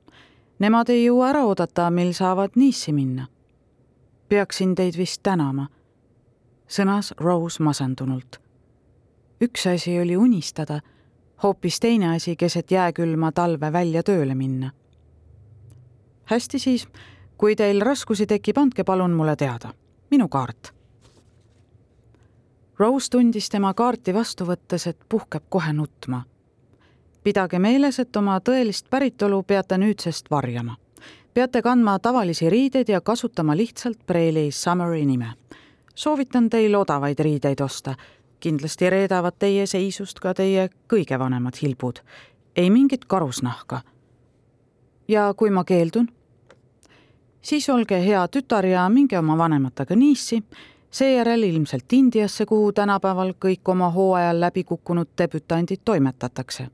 nemad 0.59 0.89
ei 0.89 1.03
jõua 1.05 1.29
ära 1.29 1.43
oodata, 1.45 1.89
mil 1.93 2.13
saavad 2.13 2.55
Nice'i 2.55 2.93
minna. 2.93 3.27
peaksin 4.29 4.75
teid 4.75 4.97
vist 4.97 5.21
tänama, 5.23 5.67
sõnas 6.67 7.13
Rose 7.17 7.63
masendunult. 7.63 8.39
üks 9.41 9.67
asi 9.67 9.99
oli 9.99 10.17
unistada, 10.17 10.81
hoopis 11.43 11.79
teine 11.79 12.15
asi 12.15 12.35
keset 12.35 12.71
jääkülma 12.71 13.31
talve 13.31 13.71
välja 13.73 14.03
tööle 14.03 14.35
minna. 14.35 14.71
hästi 16.25 16.59
siis, 16.59 16.88
kui 17.38 17.55
teil 17.55 17.81
raskusi 17.81 18.25
tekib, 18.25 18.57
andke 18.57 18.83
palun 18.83 19.11
mulle 19.11 19.35
teada. 19.35 19.73
minu 20.11 20.27
kaart 20.27 20.78
Rose 22.79 23.09
tundis 23.12 23.50
tema 23.50 23.74
kaarti 23.74 24.13
vastu 24.15 24.45
võttes, 24.48 24.86
et 24.88 24.98
puhkeb 25.09 25.43
kohe 25.50 25.74
nutma. 25.74 26.24
pidage 27.24 27.59
meeles, 27.59 28.00
et 28.00 28.15
oma 28.15 28.39
tõelist 28.39 28.86
päritolu 28.89 29.43
peate 29.43 29.77
nüüdsest 29.77 30.31
varjama. 30.31 30.77
peate 31.33 31.62
kandma 31.62 32.00
tavalisi 32.00 32.50
riideid 32.50 32.89
ja 32.89 33.01
kasutama 33.01 33.57
lihtsalt 33.57 33.98
Preili 34.05 34.51
Summeri 34.51 35.05
nime. 35.05 35.33
soovitan 35.95 36.50
teil 36.50 36.75
odavaid 36.75 37.19
riideid 37.19 37.59
osta. 37.59 37.95
kindlasti 38.39 38.89
reedavad 38.89 39.33
teie 39.39 39.65
seisust 39.65 40.19
ka 40.19 40.33
teie 40.33 40.69
kõige 40.93 41.19
vanemad 41.19 41.55
hilbud. 41.62 42.00
ei 42.55 42.69
mingit 42.69 43.05
karusnahka. 43.05 43.81
ja 45.07 45.33
kui 45.33 45.50
ma 45.50 45.63
keeldun? 45.63 46.07
siis 47.41 47.69
olge 47.69 48.05
hea 48.05 48.27
tütar 48.27 48.65
ja 48.65 48.89
minge 48.89 49.19
oma 49.19 49.38
vanematega 49.38 49.95
Nice'i 49.95 50.43
seejärel 50.91 51.43
ilmselt 51.43 51.93
Indiasse, 51.93 52.46
kuhu 52.46 52.72
tänapäeval 52.72 53.34
kõik 53.46 53.69
oma 53.69 53.89
hooajal 53.89 54.39
läbi 54.39 54.63
kukkunud 54.63 55.08
debütandid 55.17 55.81
toimetatakse. 55.86 56.67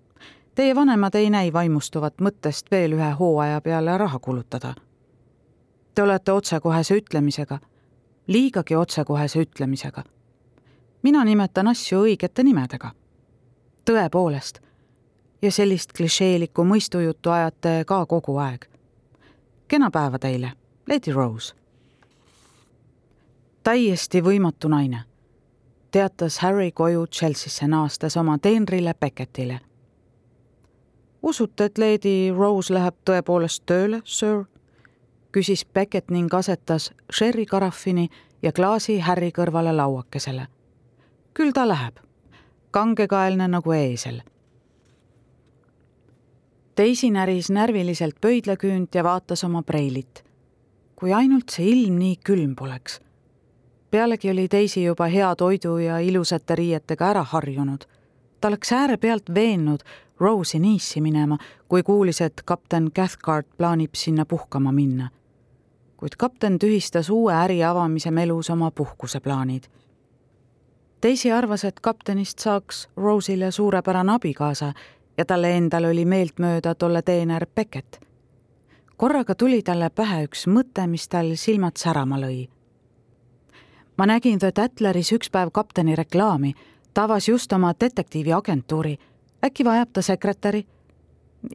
Teie 0.56 0.76
vanemad 0.76 1.16
ei 1.16 1.30
näi 1.30 1.54
vaimustuvat 1.54 2.22
mõttest 2.22 2.72
veel 2.72 2.96
ühe 2.96 3.12
hooaja 3.20 3.62
peale 3.62 3.98
raha 3.98 4.20
kulutada. 4.20 4.74
Te 5.96 6.04
olete 6.04 6.32
otsekohese 6.32 6.96
ütlemisega, 6.96 7.60
liigagi 8.28 8.76
otsekohese 8.76 9.40
ütlemisega. 9.42 10.04
mina 11.04 11.24
nimetan 11.24 11.68
asju 11.68 12.02
õigete 12.04 12.44
nimedega. 12.44 12.92
tõepoolest. 13.86 14.60
ja 15.42 15.52
sellist 15.52 15.94
klišeelikku 15.94 16.64
mõistujuttu 16.64 17.30
ajate 17.30 17.84
ka 17.88 18.06
kogu 18.06 18.38
aeg. 18.38 18.66
kena 19.68 19.92
päeva 19.92 20.20
teile, 20.20 20.52
Lady 20.88 21.12
Rose 21.12 21.65
täiesti 23.66 24.22
võimatu 24.22 24.70
naine, 24.70 25.00
teatas 25.92 26.38
Harry 26.44 26.70
koju 26.72 27.08
Chelsea'sse 27.08 27.66
naastes 27.68 28.18
oma 28.18 28.38
teenrile 28.38 28.94
Beckettile. 28.94 29.60
usute, 31.24 31.66
et 31.66 31.78
Lady 31.78 32.32
Rose 32.38 32.74
läheb 32.74 32.96
tõepoolest 33.10 33.64
tööle, 33.66 34.02
sir? 34.04 34.44
küsis 35.32 35.66
Beckett 35.74 36.12
ning 36.12 36.34
asetas 36.34 36.92
sherry 37.12 37.46
karafini 37.46 38.10
ja 38.42 38.52
klaasi 38.52 39.00
Harry 39.00 39.32
kõrvale 39.32 39.74
lauakesele. 39.76 40.48
küll 41.34 41.52
ta 41.52 41.68
läheb, 41.68 41.98
kangekaelne 42.72 43.48
nagu 43.48 43.72
eesel. 43.72 44.22
Daisy 46.78 47.10
näris 47.10 47.50
närviliselt 47.50 48.22
pöidlaküünt 48.22 48.96
ja 48.96 49.04
vaatas 49.04 49.44
oma 49.44 49.64
preilit. 49.64 50.24
kui 50.96 51.14
ainult 51.14 51.50
see 51.50 51.66
ilm 51.66 51.98
nii 51.98 52.16
külm 52.24 52.56
poleks 52.56 53.00
pealegi 53.96 54.32
oli 54.32 54.48
teisi 54.48 54.84
juba 54.84 55.06
hea 55.06 55.36
toidu 55.36 55.78
ja 55.78 56.00
ilusate 56.00 56.56
riietega 56.56 57.10
ära 57.10 57.24
harjunud. 57.24 57.86
ta 58.42 58.48
oleks 58.48 58.72
äärepealt 58.72 59.24
veennud 59.34 59.80
Rose'i 60.20 60.60
Nice'i 60.60 61.02
minema, 61.02 61.38
kui 61.68 61.84
kuulis, 61.84 62.22
et 62.22 62.42
kapten 62.46 62.92
Cathcart 62.92 63.48
plaanib 63.58 63.90
sinna 63.96 64.26
puhkama 64.26 64.72
minna. 64.72 65.10
kuid 65.98 66.12
kapten 66.18 66.60
tühistas 66.60 67.10
uue 67.10 67.34
äri 67.34 67.64
avamise 67.64 68.12
melus 68.12 68.50
oma 68.50 68.72
puhkuseplaanid. 68.72 69.64
Daisy 71.04 71.32
arvas, 71.32 71.64
et 71.64 71.80
kaptenist 71.80 72.40
saaks 72.40 72.90
Rose'ile 72.98 73.52
suurepärane 73.52 74.14
abikaasa 74.14 74.74
ja 75.18 75.26
talle 75.26 75.58
endale 75.58 75.88
oli 75.88 76.06
meeltmööda 76.06 76.76
tolle 76.76 77.02
teener 77.02 77.48
Beckett. 77.56 77.96
korraga 78.98 79.36
tuli 79.36 79.62
talle 79.62 79.90
pähe 79.90 80.24
üks 80.24 80.48
mõte, 80.48 80.88
mis 80.88 81.08
tal 81.08 81.36
silmad 81.36 81.78
särama 81.78 82.20
lõi 82.20 82.55
ma 83.98 84.06
nägin 84.06 84.40
The 84.40 84.52
Tatleris 84.52 85.12
üks 85.12 85.30
päev 85.32 85.52
kapteni 85.52 85.96
reklaami, 85.96 86.54
ta 86.94 87.04
avas 87.04 87.28
just 87.30 87.54
oma 87.54 87.74
detektiiviagentuuri. 87.80 88.98
äkki 89.46 89.66
vajab 89.66 89.90
ta 89.94 90.02
sekretäri? 90.02 90.66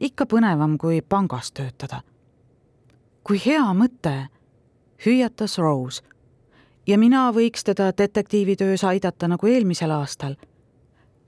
ikka 0.01 0.25
põnevam 0.25 0.77
kui 0.77 1.01
pangas 1.01 1.51
töötada. 1.51 2.01
kui 3.23 3.41
hea 3.45 3.73
mõte, 3.73 4.27
hüüatas 5.05 5.57
Rose. 5.57 6.03
ja 6.87 6.97
mina 6.97 7.31
võiks 7.31 7.63
teda 7.63 7.91
detektiivitöös 7.97 8.83
aidata 8.83 9.27
nagu 9.27 9.47
eelmisel 9.47 9.91
aastal. 9.91 10.35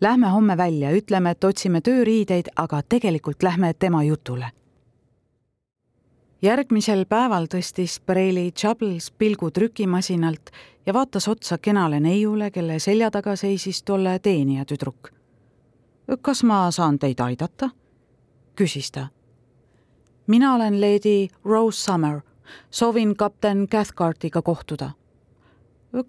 Lähme 0.02 0.28
homme 0.28 0.58
välja, 0.58 0.92
ütleme, 0.92 1.30
et 1.30 1.44
otsime 1.44 1.82
tööriideid, 1.82 2.50
aga 2.56 2.82
tegelikult 2.82 3.44
lähme 3.44 3.74
tema 3.74 4.04
jutule 4.04 4.52
järgmisel 6.44 7.06
päeval 7.08 7.48
tõstis 7.48 8.00
Bareilly 8.06 8.52
Chubbles 8.52 9.12
pilgu 9.12 9.52
trükimasinalt 9.52 10.50
ja 10.86 10.94
vaatas 10.94 11.28
otsa 11.28 11.58
kenale 11.58 12.00
neiule, 12.00 12.52
kelle 12.52 12.80
selja 12.80 13.12
taga 13.12 13.36
seisis 13.36 13.84
tolle 13.84 14.20
teenija 14.20 14.66
tüdruk. 14.66 15.12
kas 16.22 16.44
ma 16.44 16.72
saan 16.72 17.00
teid 17.00 17.20
aidata? 17.20 17.70
küsis 18.56 18.92
ta. 18.92 19.08
mina 20.28 20.56
olen 20.56 20.82
leedi 20.82 21.30
Rose 21.46 21.80
Summer, 21.80 22.22
soovin 22.70 23.16
kapten 23.16 23.68
Cathcartiga 23.68 24.42
kohtuda. 24.42 24.92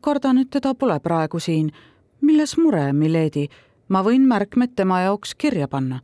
kardan, 0.01 0.39
et 0.39 0.51
teda 0.51 0.75
pole 0.75 1.01
praegu 1.01 1.39
siin. 1.39 1.73
milles 2.21 2.57
mure, 2.57 2.93
milady? 2.93 3.49
ma 3.89 4.03
võin 4.03 4.27
märkmed 4.27 4.75
tema 4.77 5.01
jaoks 5.01 5.35
kirja 5.35 5.69
panna 5.69 6.01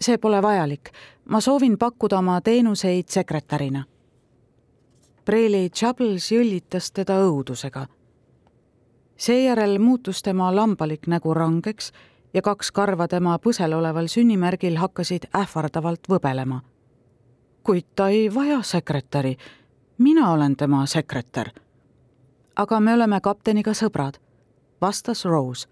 see 0.00 0.18
pole 0.18 0.40
vajalik. 0.42 0.90
Ma 1.30 1.40
soovin 1.40 1.78
pakkuda 1.78 2.18
oma 2.18 2.40
teenuseid 2.40 3.08
sekretärina. 3.08 3.84
Preili 5.24 5.70
Chubbles 5.70 6.32
jõllitas 6.32 6.90
teda 6.92 7.20
õudusega. 7.22 7.86
seejärel 9.16 9.78
muutus 9.78 10.22
tema 10.22 10.56
lambalik 10.56 11.06
nägu 11.06 11.34
rangeks 11.34 11.92
ja 12.34 12.42
kaks 12.42 12.72
karva 12.72 13.08
tema 13.08 13.38
põsel 13.38 13.74
oleval 13.74 14.08
sünnimärgil 14.08 14.76
hakkasid 14.76 15.28
ähvardavalt 15.36 16.08
võbelema. 16.08 16.60
kuid 17.62 17.86
ta 17.96 18.08
ei 18.08 18.34
vaja 18.34 18.62
sekretäri. 18.62 19.36
mina 19.98 20.32
olen 20.32 20.56
tema 20.56 20.86
sekretär. 20.86 21.50
aga 22.56 22.80
me 22.80 22.94
oleme 22.94 23.20
kapteniga 23.20 23.70
sõbrad, 23.70 24.18
vastas 24.80 25.24
Rose. 25.24 25.68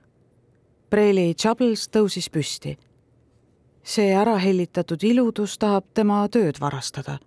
Preili 0.90 1.34
Chubbles 1.34 1.88
tõusis 1.88 2.30
püsti 2.30 2.78
see 3.88 4.12
ärahellitatud 4.12 5.02
iludus 5.02 5.58
tahab 5.58 5.84
tema 5.94 6.28
tööd 6.28 6.60
varastada. 6.60 7.18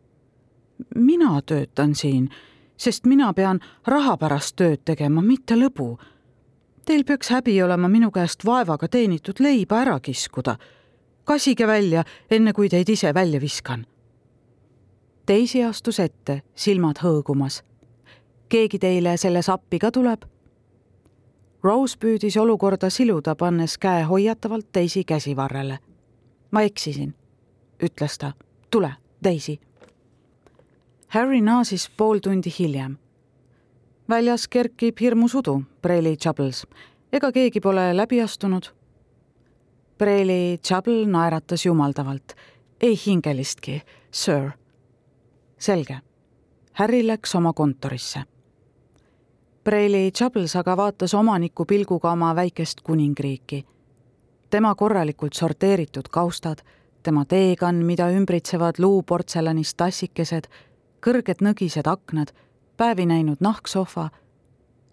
mina 0.95 1.41
töötan 1.41 1.95
siin, 1.95 2.29
sest 2.77 3.05
mina 3.05 3.33
pean 3.33 3.59
raha 3.87 4.17
pärast 4.17 4.55
tööd 4.55 4.81
tegema, 4.85 5.21
mitte 5.21 5.55
lõbu. 5.55 5.97
Teil 6.85 7.03
peaks 7.03 7.29
häbi 7.29 7.61
olema 7.63 7.89
minu 7.89 8.11
käest 8.11 8.45
vaevaga 8.45 8.87
teenitud 8.87 9.39
leiba 9.39 9.81
ära 9.81 9.99
kiskuda. 9.99 10.57
kasige 11.23 11.67
välja, 11.67 12.03
enne 12.31 12.53
kui 12.53 12.69
teid 12.69 12.89
ise 12.89 13.13
välja 13.13 13.41
viskan. 13.41 13.85
Daisy 15.27 15.63
astus 15.63 15.99
ette, 15.99 16.41
silmad 16.55 16.97
hõõgumas. 16.97 17.63
keegi 18.49 18.79
teile 18.79 19.17
selles 19.17 19.49
appi 19.49 19.79
ka 19.79 19.91
tuleb? 19.91 20.25
Rose 21.63 21.97
püüdis 21.97 22.37
olukorda 22.37 22.89
siluda, 22.89 23.35
pannes 23.35 23.77
käe 23.77 24.03
hoiatavalt 24.03 24.67
Daisy 24.73 25.03
käsivarrele 25.03 25.79
ma 26.51 26.61
eksisin, 26.61 27.15
ütles 27.83 28.17
ta. 28.17 28.33
tule, 28.71 28.93
Daisy. 29.23 29.59
Harry 31.07 31.41
naasis 31.41 31.89
pool 31.97 32.19
tundi 32.19 32.53
hiljem. 32.59 32.97
väljas 34.09 34.47
kerkib 34.47 34.97
hirmus 35.01 35.35
udu, 35.35 35.63
Preili 35.81 36.17
Chubbles. 36.17 36.67
ega 37.13 37.31
keegi 37.31 37.61
pole 37.61 37.97
läbi 37.97 38.21
astunud? 38.21 38.63
Preili 39.97 40.57
Chubble 40.67 41.07
naeratas 41.07 41.65
jumaldavalt. 41.65 42.33
ei 42.81 42.99
hingelistki, 43.05 43.81
sir. 44.11 44.51
selge. 45.57 45.97
Harry 46.73 47.07
läks 47.07 47.35
oma 47.35 47.53
kontorisse. 47.53 48.23
Preili 49.63 50.11
Chubbles 50.11 50.55
aga 50.55 50.77
vaatas 50.77 51.13
omaniku 51.13 51.65
pilguga 51.65 52.11
oma 52.11 52.35
väikest 52.35 52.81
kuningriiki 52.81 53.65
tema 54.51 54.75
korralikult 54.75 55.33
sorteeritud 55.33 56.03
kaustad, 56.11 56.57
tema 57.03 57.25
teekann, 57.25 57.85
mida 57.85 58.09
ümbritsevad 58.11 58.79
luuportselanist 58.79 59.77
tassikesed, 59.77 60.49
kõrged 61.01 61.39
nõgised 61.41 61.87
aknad, 61.87 62.33
päevi 62.77 63.05
näinud 63.05 63.39
nahksohva 63.39 64.09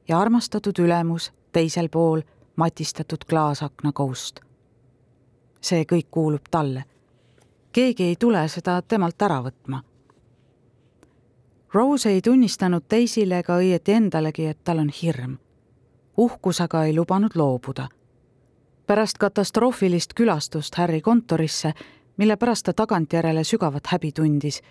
ja 0.09 0.21
armastatud 0.21 0.79
ülemus 0.79 1.33
teisel 1.53 1.89
pool 1.89 2.23
matistatud 2.57 3.27
klaasakna 3.29 3.93
koust. 3.93 4.41
see 5.61 5.83
kõik 5.83 6.07
kuulub 6.11 6.47
talle. 6.51 6.85
keegi 7.73 8.05
ei 8.05 8.17
tule 8.17 8.49
seda 8.49 8.83
temalt 8.83 9.23
ära 9.23 9.43
võtma. 9.43 9.83
Rose 11.75 12.11
ei 12.11 12.21
tunnistanud 12.23 12.85
teisile 12.89 13.39
ega 13.39 13.59
õieti 13.59 13.93
endalegi, 13.93 14.47
et 14.47 14.59
tal 14.65 14.79
on 14.79 14.89
hirm. 15.03 15.37
uhkus 16.17 16.61
aga 16.61 16.85
ei 16.85 16.95
lubanud 16.95 17.35
loobuda 17.35 17.89
pärast 18.89 19.19
katastroofilist 19.19 20.15
külastust 20.15 20.75
Harry 20.75 21.01
kontorisse, 21.01 21.73
mille 22.17 22.37
pärast 22.37 22.65
ta 22.65 22.73
tagantjärele 22.73 23.45
sügavat 23.45 23.87
häbi 23.93 24.13
tundis, 24.17 24.63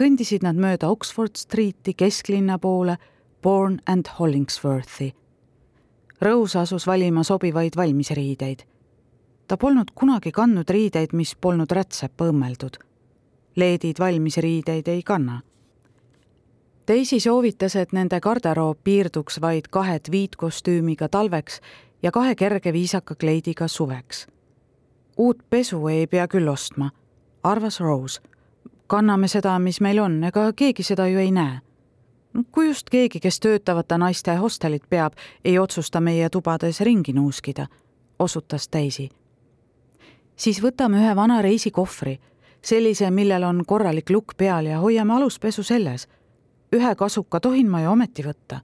kõndisid 0.00 0.42
nad 0.46 0.56
mööda 0.56 0.88
Oxford 0.88 1.36
Streeti 1.36 1.92
kesklinna 1.94 2.56
poole, 2.58 2.96
Bourne 3.42 3.82
and 3.86 4.08
Hollingsworthi. 4.18 5.12
Rose 6.20 6.58
asus 6.58 6.86
valima 6.86 7.22
sobivaid 7.22 7.76
valmisriideid. 7.76 8.64
ta 9.48 9.56
polnud 9.56 9.90
kunagi 9.94 10.32
kandnud 10.32 10.70
riideid, 10.70 11.12
mis 11.12 11.36
polnud 11.36 11.70
rätsepa 11.70 12.24
õmmeldud. 12.24 12.76
leedid 13.56 13.98
valmisriideid 13.98 14.88
ei 14.88 15.02
kanna. 15.02 15.40
Daisy 16.88 17.20
soovitas, 17.20 17.76
et 17.76 17.92
nende 17.92 18.16
garderoob 18.20 18.78
piirduks 18.84 19.40
vaid 19.44 19.66
kahe 19.70 19.98
tweed-kostüümiga 20.00 21.08
talveks 21.12 21.60
ja 22.02 22.10
kahe 22.10 22.34
kerge 22.34 22.72
viisaka 22.72 23.14
kleidiga 23.14 23.68
suveks. 23.68 24.26
uut 25.18 25.38
pesu 25.50 25.88
ei 25.88 26.06
pea 26.06 26.28
küll 26.28 26.48
ostma, 26.48 26.90
arvas 27.42 27.80
Rose. 27.80 28.20
kanname 28.86 29.28
seda, 29.28 29.58
mis 29.58 29.80
meil 29.80 29.98
on, 29.98 30.24
ega 30.24 30.52
keegi 30.52 30.82
seda 30.82 31.06
ju 31.08 31.18
ei 31.18 31.30
näe. 31.30 31.60
kui 32.52 32.66
just 32.66 32.90
keegi, 32.90 33.20
kes 33.20 33.40
töötavate 33.40 33.98
naiste 33.98 34.34
hostelit 34.34 34.88
peab, 34.88 35.12
ei 35.44 35.58
otsusta 35.58 36.00
meie 36.00 36.30
tubades 36.30 36.80
ringi 36.80 37.12
nuuskida, 37.12 37.66
osutas 38.18 38.68
Daisy. 38.72 39.08
siis 40.36 40.62
võtame 40.62 40.96
ühe 40.96 41.16
vana 41.16 41.42
reisikohvri, 41.42 42.18
sellise, 42.62 43.10
millel 43.10 43.42
on 43.42 43.64
korralik 43.66 44.10
lukk 44.10 44.36
peal 44.36 44.66
ja 44.66 44.78
hoiame 44.78 45.14
aluspesu 45.14 45.62
selles. 45.62 46.08
Ühe 46.72 46.94
kasuka 46.94 47.40
tohin 47.40 47.70
ma 47.70 47.82
ju 47.82 47.90
ometi 47.90 48.22
võtta. 48.22 48.60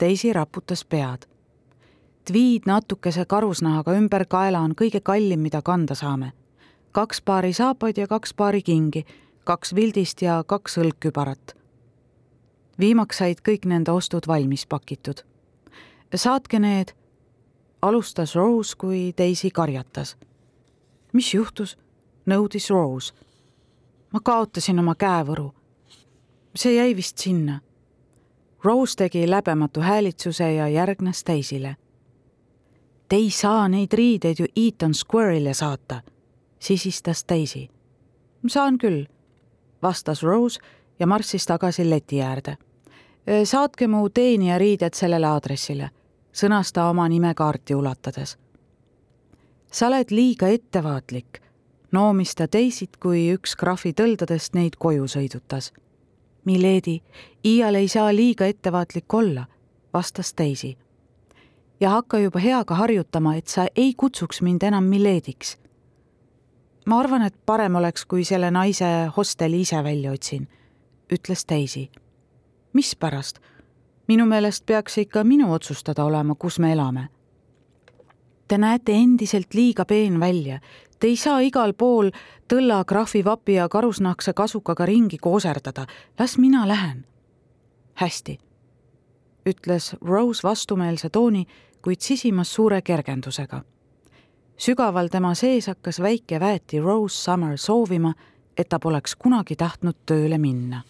Daisy 0.00 0.32
raputas 0.32 0.84
pead 0.84 1.26
tweed 2.24 2.62
natukese 2.66 3.24
karusnahaga 3.28 3.92
ümber 3.98 4.24
kaela 4.28 4.60
on 4.64 4.72
kõige 4.74 5.00
kallim, 5.00 5.40
mida 5.40 5.62
kanda 5.62 5.94
saame. 5.94 6.32
kaks 6.92 7.20
paari 7.20 7.52
saapaid 7.52 7.98
ja 7.98 8.06
kaks 8.06 8.34
paari 8.34 8.62
kingi, 8.62 9.04
kaks 9.44 9.74
vildist 9.74 10.22
ja 10.22 10.44
kaks 10.46 10.78
õlgkübarat. 10.78 11.54
viimaks 12.78 13.18
said 13.18 13.40
kõik 13.48 13.66
nende 13.66 13.90
ostud 13.92 14.26
valmis 14.26 14.66
pakitud. 14.66 15.24
saatke 16.14 16.58
need, 16.58 16.94
alustas 17.82 18.34
Rose, 18.34 18.76
kui 18.76 19.12
Daisy 19.18 19.50
karjatas. 19.50 20.16
mis 21.12 21.34
juhtus? 21.34 21.76
nõudis 22.26 22.70
Rose. 22.70 23.12
ma 24.12 24.20
kaotasin 24.20 24.78
oma 24.78 24.94
käevõru. 24.94 25.52
See 26.56 26.74
jäi 26.76 26.96
vist 26.96 27.18
sinna 27.18 27.60
Rose 28.64 28.96
tegi 28.96 29.30
läbematu 29.30 29.80
häälitsuse 29.80 30.52
ja 30.52 30.68
järgnes 30.68 31.24
Daisyle 31.26 31.76
Te 33.08 33.16
ei 33.16 33.30
saa 33.30 33.68
neid 33.68 33.92
riideid 33.92 34.40
ju 34.40 34.46
Eaton 34.56 34.94
Square'ile 34.94 35.54
saata, 35.54 36.00
sisistas 36.58 37.24
Daisy. 37.28 37.68
saan 38.48 38.78
küll, 38.78 39.04
vastas 39.82 40.22
Rose 40.22 40.60
ja 40.98 41.06
marssis 41.06 41.46
tagasi 41.46 41.90
leti 41.90 42.22
äärde. 42.22 42.56
saatke 43.44 43.88
mu 43.88 44.08
teenija 44.08 44.58
riided 44.58 44.94
sellele 44.94 45.26
aadressile, 45.26 45.90
sõnas 46.32 46.72
ta 46.72 46.88
oma 46.90 47.08
nime 47.08 47.34
kaarti 47.34 47.74
ulatades. 47.74 48.38
sa 49.72 49.86
oled 49.86 50.10
liiga 50.10 50.48
ettevaatlik, 50.48 51.42
noomis 51.92 52.34
ta 52.34 52.46
Daisyt, 52.52 52.96
kui 52.96 53.34
üks 53.34 53.56
krahvi 53.56 53.92
tõldadest 53.92 54.54
neid 54.54 54.76
koju 54.78 55.04
sõidutas. 55.04 55.72
Milady, 56.44 57.00
iial 57.44 57.74
ei 57.74 57.88
saa 57.88 58.14
liiga 58.14 58.46
ettevaatlik 58.46 59.14
olla, 59.14 59.46
vastas 59.92 60.34
Daisy 60.38 60.74
ja 61.80 61.90
hakka 61.90 62.18
juba 62.18 62.38
heaga 62.38 62.74
harjutama, 62.74 63.34
et 63.36 63.48
sa 63.48 63.66
ei 63.76 63.94
kutsuks 63.96 64.42
mind 64.42 64.62
enam 64.62 64.84
Milediks. 64.84 65.58
ma 66.86 66.98
arvan, 67.00 67.22
et 67.22 67.34
parem 67.46 67.74
oleks, 67.74 68.04
kui 68.04 68.24
selle 68.24 68.50
naise 68.50 68.84
hosteli 69.16 69.60
ise 69.60 69.84
välja 69.84 70.12
otsin, 70.12 70.48
ütles 71.12 71.44
Daisy. 71.48 71.88
mispärast? 72.72 73.38
minu 74.08 74.26
meelest 74.26 74.66
peaks 74.66 74.98
ikka 74.98 75.24
minu 75.24 75.52
otsustada 75.52 76.04
olema, 76.04 76.34
kus 76.34 76.58
me 76.58 76.72
elame. 76.72 77.08
Te 78.48 78.58
näete 78.58 78.92
endiselt 78.92 79.54
liiga 79.54 79.84
peen 79.84 80.20
välja. 80.20 80.60
Te 81.00 81.06
ei 81.06 81.16
saa 81.16 81.40
igal 81.40 81.72
pool 81.72 82.10
tõlla, 82.48 82.84
krahvivapi 82.84 83.54
ja 83.54 83.68
karusnahkse 83.68 84.32
kasukaga 84.32 84.86
ringi 84.86 85.18
kooserdada. 85.18 85.86
las 86.18 86.38
mina 86.38 86.68
lähen. 86.68 87.06
hästi, 87.94 88.38
ütles 89.46 89.96
Rose 90.00 90.40
vastumeelse 90.42 91.10
tooni, 91.10 91.46
kuid 91.82 92.00
sisimas 92.00 92.54
suure 92.54 92.82
kergendusega. 92.82 93.62
sügaval 94.56 95.08
tema 95.08 95.34
sees 95.34 95.66
hakkas 95.66 96.00
väike 96.00 96.40
väeti 96.40 96.80
Rose 96.80 97.16
Summer 97.16 97.58
soovima, 97.58 98.14
et 98.56 98.68
ta 98.68 98.78
poleks 98.78 99.16
kunagi 99.16 99.56
tahtnud 99.56 99.96
tööle 100.06 100.38
minna 100.38 100.82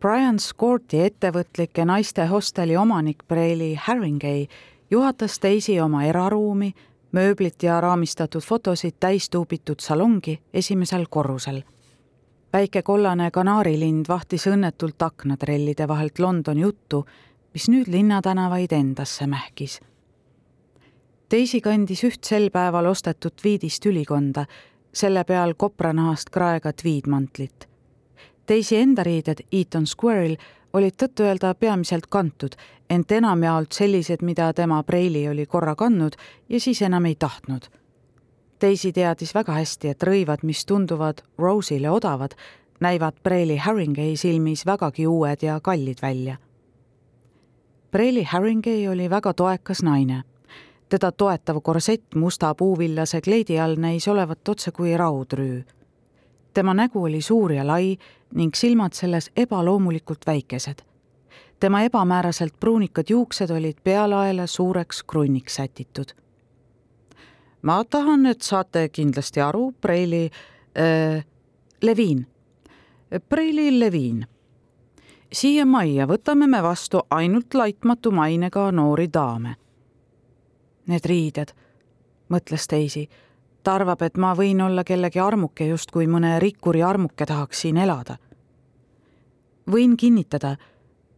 Brian 0.00 0.36
Scorti 0.38 0.98
ettevõtlike 1.00 1.82
naiste 1.88 2.26
hosteli 2.28 2.76
omanik 2.76 3.22
Preili 3.28 3.72
Haringey 3.74 4.44
juhatas 4.90 5.38
teisi 5.40 5.78
oma 5.80 6.04
eraruumi, 6.04 6.74
mööblit 7.12 7.62
ja 7.62 7.80
raamistatud 7.80 8.42
fotosid 8.42 8.96
täis 9.00 9.30
tuubitud 9.30 9.80
salongi 9.80 10.38
esimesel 10.54 11.06
korrusel. 11.10 11.62
väike 12.52 12.82
kollane 12.82 13.30
kanaarilind 13.30 14.08
vahtis 14.08 14.46
õnnetult 14.46 15.02
aknatrellide 15.02 15.88
vahelt 15.88 16.18
Londoni 16.18 16.60
juttu, 16.60 17.06
mis 17.52 17.68
nüüd 17.68 17.88
linnatänavaid 17.88 18.72
endasse 18.72 19.26
mähkis. 19.26 19.80
teisi 21.28 21.60
kandis 21.60 22.04
üht 22.04 22.24
sel 22.24 22.50
päeval 22.50 22.86
ostetud 22.86 23.32
tweedist 23.42 23.86
ülikonda, 23.86 24.46
selle 24.92 25.24
peal 25.24 25.54
kopranahast 25.54 26.30
kraega 26.30 26.72
tweedmantlit 26.72 27.68
teisi 28.46 28.76
enda 28.76 29.02
riided 29.02 29.42
Eaton 29.52 29.86
Square'il 29.86 30.36
olid 30.76 30.96
tõtt-öelda 31.00 31.54
peamiselt 31.54 32.06
kantud, 32.12 32.54
ent 32.90 33.12
enamjaolt 33.12 33.72
sellised, 33.72 34.22
mida 34.22 34.52
tema 34.52 34.82
Preili 34.82 35.26
oli 35.28 35.46
korra 35.46 35.74
kandnud 35.74 36.16
ja 36.48 36.60
siis 36.60 36.82
enam 36.82 37.08
ei 37.08 37.16
tahtnud. 37.18 37.68
Daisy 38.60 38.92
teadis 38.92 39.34
väga 39.34 39.52
hästi, 39.52 39.92
et 39.92 40.02
rõivad, 40.02 40.44
mis 40.44 40.64
tunduvad 40.66 41.20
Rose'ile 41.38 41.90
odavad, 41.92 42.36
näivad 42.80 43.20
Preili 43.22 43.56
Haringey 43.56 44.16
silmis 44.16 44.66
vägagi 44.66 45.06
uued 45.06 45.42
ja 45.42 45.60
kallid 45.60 46.00
välja. 46.02 46.36
Preili 47.90 48.24
Haringey 48.24 48.88
oli 48.88 49.10
väga 49.10 49.34
toekas 49.34 49.82
naine. 49.82 50.22
teda 50.88 51.12
toetav 51.12 51.60
korsett 51.60 52.14
musta 52.14 52.54
puuvillase 52.54 53.20
kleidi 53.20 53.60
all 53.60 53.74
näis 53.76 54.08
olevat 54.08 54.48
otsekui 54.48 54.96
raudrüü 54.96 55.64
tema 56.56 56.74
nägu 56.74 57.02
oli 57.04 57.20
suur 57.20 57.52
ja 57.52 57.66
lai 57.66 57.98
ning 58.34 58.54
silmad 58.54 58.92
selles 58.96 59.30
ebaloomulikult 59.36 60.24
väikesed. 60.26 60.78
tema 61.60 61.82
ebamääraselt 61.82 62.54
pruunikad 62.60 63.04
juuksed 63.08 63.50
olid 63.50 63.76
pealaela 63.84 64.46
suureks 64.46 65.02
krunniks 65.02 65.54
sätitud. 65.54 66.06
ma 67.62 67.84
tahan, 67.84 68.26
et 68.26 68.42
saate 68.42 68.88
kindlasti 68.88 69.40
aru, 69.40 69.72
Preili 69.80 70.30
äh,, 70.78 71.26
Leviin, 71.82 72.26
Preili 73.28 73.80
Leviin. 73.80 74.26
siia 75.32 75.66
majja 75.66 76.06
võtame 76.06 76.46
me 76.46 76.62
vastu 76.62 77.00
ainult 77.10 77.54
laitmatu 77.54 78.10
mainega 78.10 78.72
noori 78.72 79.08
daame. 79.12 79.56
Need 80.86 81.04
riided, 81.04 81.52
mõtles 82.28 82.70
Daisy 82.70 83.08
ta 83.66 83.74
arvab, 83.74 84.02
et 84.06 84.14
ma 84.16 84.30
võin 84.38 84.60
olla 84.62 84.84
kellegi 84.86 85.18
armuke, 85.18 85.66
justkui 85.66 86.06
mõne 86.06 86.36
rikkuri 86.38 86.84
armuke 86.86 87.26
tahaks 87.26 87.64
siin 87.64 87.76
elada. 87.82 88.16
võin 89.66 89.96
kinnitada, 89.96 90.56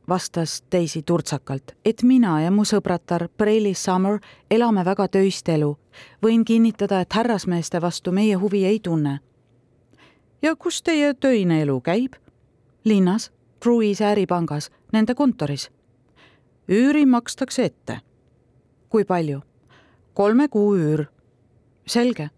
vastas 0.09 0.63
Daisy 0.73 1.03
turtsakalt, 1.03 1.75
et 1.85 2.03
mina 2.03 2.41
ja 2.41 2.51
mu 2.51 2.65
sõbratar 2.65 3.29
Preili 3.37 3.75
Summer 3.75 4.17
elame 4.51 4.85
väga 4.85 5.09
töist 5.09 5.49
elu. 5.49 5.77
võin 6.23 6.45
kinnitada, 6.45 7.01
et 7.01 7.13
härrasmeeste 7.13 7.81
vastu 7.81 8.13
meie 8.13 8.35
huvi 8.35 8.65
ei 8.65 8.81
tunne. 8.81 9.21
ja 10.43 10.57
kus 10.57 10.83
teie 10.83 11.15
töine 11.15 11.63
elu 11.63 11.81
käib? 11.81 12.15
linnas, 12.85 13.31
Truise 13.61 14.05
äripangas, 14.05 14.71
nende 14.93 15.15
kontoris. 15.15 15.71
üüri 16.69 17.07
makstakse 17.07 17.65
ette. 17.65 18.01
kui 18.89 19.05
palju? 19.05 19.43
kolme 20.15 20.49
kuu 20.49 20.77
üür. 20.77 21.07
selge 21.87 22.31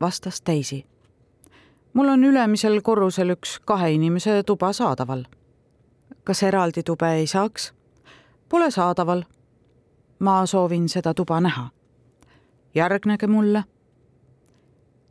vastas 0.00 0.42
Daisy. 0.46 0.84
mul 1.92 2.08
on 2.08 2.24
ülemisel 2.24 2.82
korrusel 2.82 3.30
üks 3.30 3.60
kahe 3.64 3.90
inimese 3.92 4.42
tuba 4.42 4.72
saadaval. 4.72 5.24
kas 6.24 6.42
eraldi 6.42 6.82
tube 6.82 7.12
ei 7.14 7.26
saaks? 7.26 7.74
Pole 8.48 8.70
saadaval. 8.70 9.22
ma 10.18 10.46
soovin 10.46 10.88
seda 10.88 11.14
tuba 11.14 11.40
näha. 11.40 11.68
järgnege 12.74 13.26
mulle. 13.26 13.64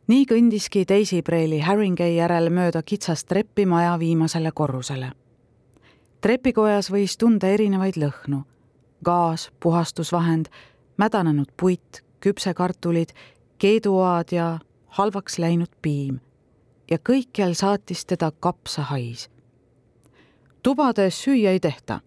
nii 0.06 0.24
kõndiski 0.24 0.84
Daisy 0.88 1.22
Preili 1.22 1.60
Haringey 1.60 2.14
järel 2.14 2.50
mööda 2.50 2.82
kitsast 2.82 3.26
treppi 3.28 3.66
maja 3.66 3.98
viimasele 3.98 4.52
korrusele. 4.54 5.12
trepikojas 6.20 6.90
võis 6.90 7.18
tunda 7.18 7.46
erinevaid 7.46 7.96
lõhnu. 7.96 8.44
gaas, 9.04 9.50
puhastusvahend, 9.60 10.46
mädanenud 10.96 11.48
puit, 11.56 12.04
küpsekartulid, 12.20 13.08
keeduoad 13.58 14.32
ja 14.32 14.58
halvaks 14.98 15.38
läinud 15.38 15.72
piim 15.82 16.20
ja 16.90 16.96
kõikjal 16.98 17.52
saatis 17.54 18.06
teda 18.06 18.30
kapsahais. 18.40 19.28
tubades 20.62 21.18
süüa 21.24 21.50
ei 21.50 21.60
tehta, 21.60 22.00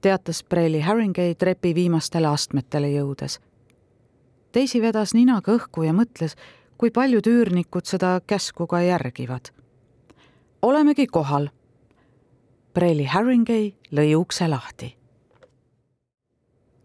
teatas 0.00 0.42
Preili 0.44 0.80
Haringey 0.80 1.34
trepi 1.34 1.74
viimastele 1.74 2.26
astmetele 2.28 2.90
jõudes. 2.92 3.40
Daisy 4.54 4.82
vedas 4.82 5.14
ninaga 5.14 5.56
õhku 5.56 5.86
ja 5.86 5.92
mõtles, 5.92 6.36
kui 6.78 6.90
paljud 6.90 7.26
üürnikud 7.26 7.88
seda 7.88 8.20
käsku 8.26 8.66
ka 8.66 8.82
järgivad. 8.82 9.48
olemegi 10.62 11.06
kohal. 11.06 11.48
Preili 12.74 13.04
Haringey 13.04 13.72
lõi 13.92 14.16
ukse 14.16 14.48
lahti 14.48 14.96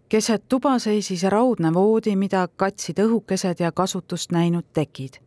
keset 0.10 0.44
tuba 0.50 0.80
seisis 0.80 1.24
raudne 1.24 1.74
voodi, 1.74 2.16
mida 2.16 2.48
katsid 2.56 3.00
õhukesed 3.04 3.60
ja 3.60 3.72
kasutust 3.72 4.32
näinud 4.32 4.66
tekid. 4.74 5.20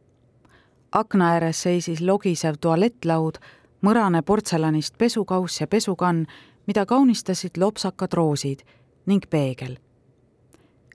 akna 0.93 1.29
ääres 1.33 1.63
seisis 1.63 2.01
logisev 2.01 2.55
tualettlaud, 2.61 3.39
mõrane 3.83 4.23
portselanist 4.23 4.99
pesukauss 4.99 5.61
ja 5.61 5.67
pesukann, 5.67 6.27
mida 6.67 6.87
kaunistasid 6.87 7.57
lopsakad 7.57 8.13
roosid 8.13 8.61
ning 9.07 9.25
peegel. 9.31 9.77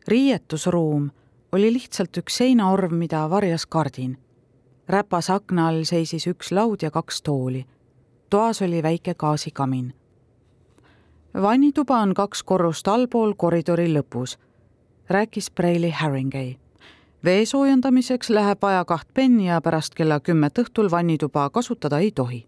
riietusruum 0.07 1.11
oli 1.51 1.73
lihtsalt 1.73 2.17
üks 2.17 2.37
seinaorv, 2.37 2.91
mida 2.91 3.29
varjas 3.29 3.65
kardin. 3.65 4.17
räpas 4.87 5.29
akna 5.29 5.67
all 5.67 5.83
seisis 5.83 6.27
üks 6.27 6.51
laud 6.51 6.81
ja 6.81 6.91
kaks 6.91 7.21
tooli. 7.21 7.65
toas 8.29 8.61
oli 8.61 8.83
väike 8.83 9.13
gaasikamin 9.13 9.93
vannituba 11.41 11.97
on 11.97 12.13
kaks 12.13 12.43
korrust 12.43 12.87
allpool 12.87 13.33
koridori 13.37 13.87
lõpus, 13.93 14.37
rääkis 15.09 15.51
Preili 15.51 15.91
Haringey. 15.91 16.55
vee 17.23 17.45
soojendamiseks 17.45 18.29
läheb 18.29 18.57
vaja 18.61 18.85
kaht 18.85 19.07
penni 19.13 19.47
ja 19.47 19.61
pärast 19.61 19.95
kella 19.95 20.19
kümmet 20.19 20.59
õhtul 20.59 20.91
vannituba 20.91 21.49
kasutada 21.49 21.99
ei 21.99 22.11
tohi. 22.11 22.47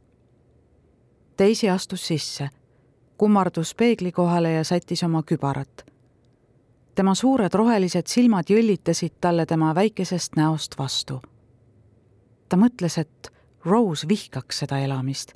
Daisy 1.40 1.70
astus 1.70 2.08
sisse, 2.08 2.50
kummardus 3.18 3.76
peegli 3.76 4.12
kohale 4.12 4.52
ja 4.52 4.64
sättis 4.64 5.04
oma 5.04 5.24
kübarat. 5.24 5.86
tema 6.96 7.16
suured 7.16 7.54
rohelised 7.54 8.08
silmad 8.08 8.50
jõllitasid 8.50 9.14
talle 9.22 9.46
tema 9.46 9.76
väikesest 9.76 10.36
näost 10.36 10.78
vastu. 10.78 11.22
ta 12.50 12.58
mõtles, 12.58 12.98
et 12.98 13.34
Rose 13.66 14.08
vihkaks 14.08 14.60
seda 14.60 14.80
elamist. 14.80 15.34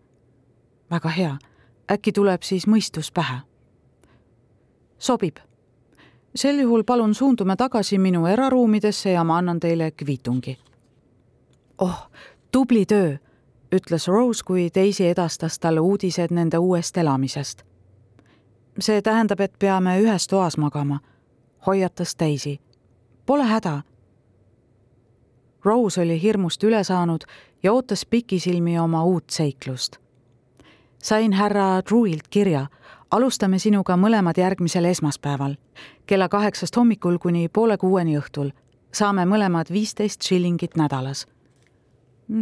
väga 0.91 1.09
hea 1.09 1.37
äkki 1.91 2.12
tuleb 2.12 2.41
siis 2.41 2.67
mõistus 2.67 3.12
pähe. 3.13 3.41
sobib. 4.97 5.38
sel 6.36 6.60
juhul 6.60 6.84
palun 6.84 7.15
suundume 7.15 7.56
tagasi 7.56 7.97
minu 7.97 8.25
eraruumidesse 8.25 9.12
ja 9.12 9.23
ma 9.23 9.38
annan 9.38 9.60
teile 9.60 9.91
kviitungi. 9.91 10.58
oh, 11.77 12.12
tubli 12.51 12.86
töö, 12.86 13.17
ütles 13.75 14.08
Rose, 14.08 14.43
kui 14.43 14.69
Daisy 14.75 15.04
edastas 15.04 15.60
talle 15.60 15.80
uudised 15.80 16.32
nende 16.32 16.58
uuest 16.58 16.97
elamisest. 16.97 17.63
see 18.80 19.01
tähendab, 19.01 19.39
et 19.39 19.60
peame 19.60 19.99
ühes 19.99 20.27
toas 20.27 20.58
magama, 20.58 20.99
hoiatas 21.67 22.15
Daisy. 22.19 22.58
Pole 23.25 23.43
häda. 23.43 23.82
Rose 25.65 26.01
oli 26.01 26.21
hirmust 26.21 26.63
üle 26.63 26.84
saanud 26.84 27.21
ja 27.63 27.73
ootas 27.73 28.06
pikisilmi 28.06 28.80
oma 28.80 29.04
uut 29.04 29.30
seiklust 29.30 30.01
sain 31.01 31.33
härra 31.33 31.81
Druilt 31.89 32.27
kirja. 32.29 32.67
alustame 33.11 33.59
sinuga 33.59 33.95
mõlemad 33.97 34.37
järgmisel 34.37 34.85
esmaspäeval 34.85 35.55
kella 36.05 36.29
kaheksast 36.29 36.75
hommikul 36.75 37.17
kuni 37.17 37.49
poole 37.49 37.77
kuueni 37.77 38.17
õhtul. 38.17 38.51
saame 38.93 39.25
mõlemad 39.25 39.71
viisteist 39.71 40.21
shillingit 40.21 40.75
nädalas. 40.75 41.27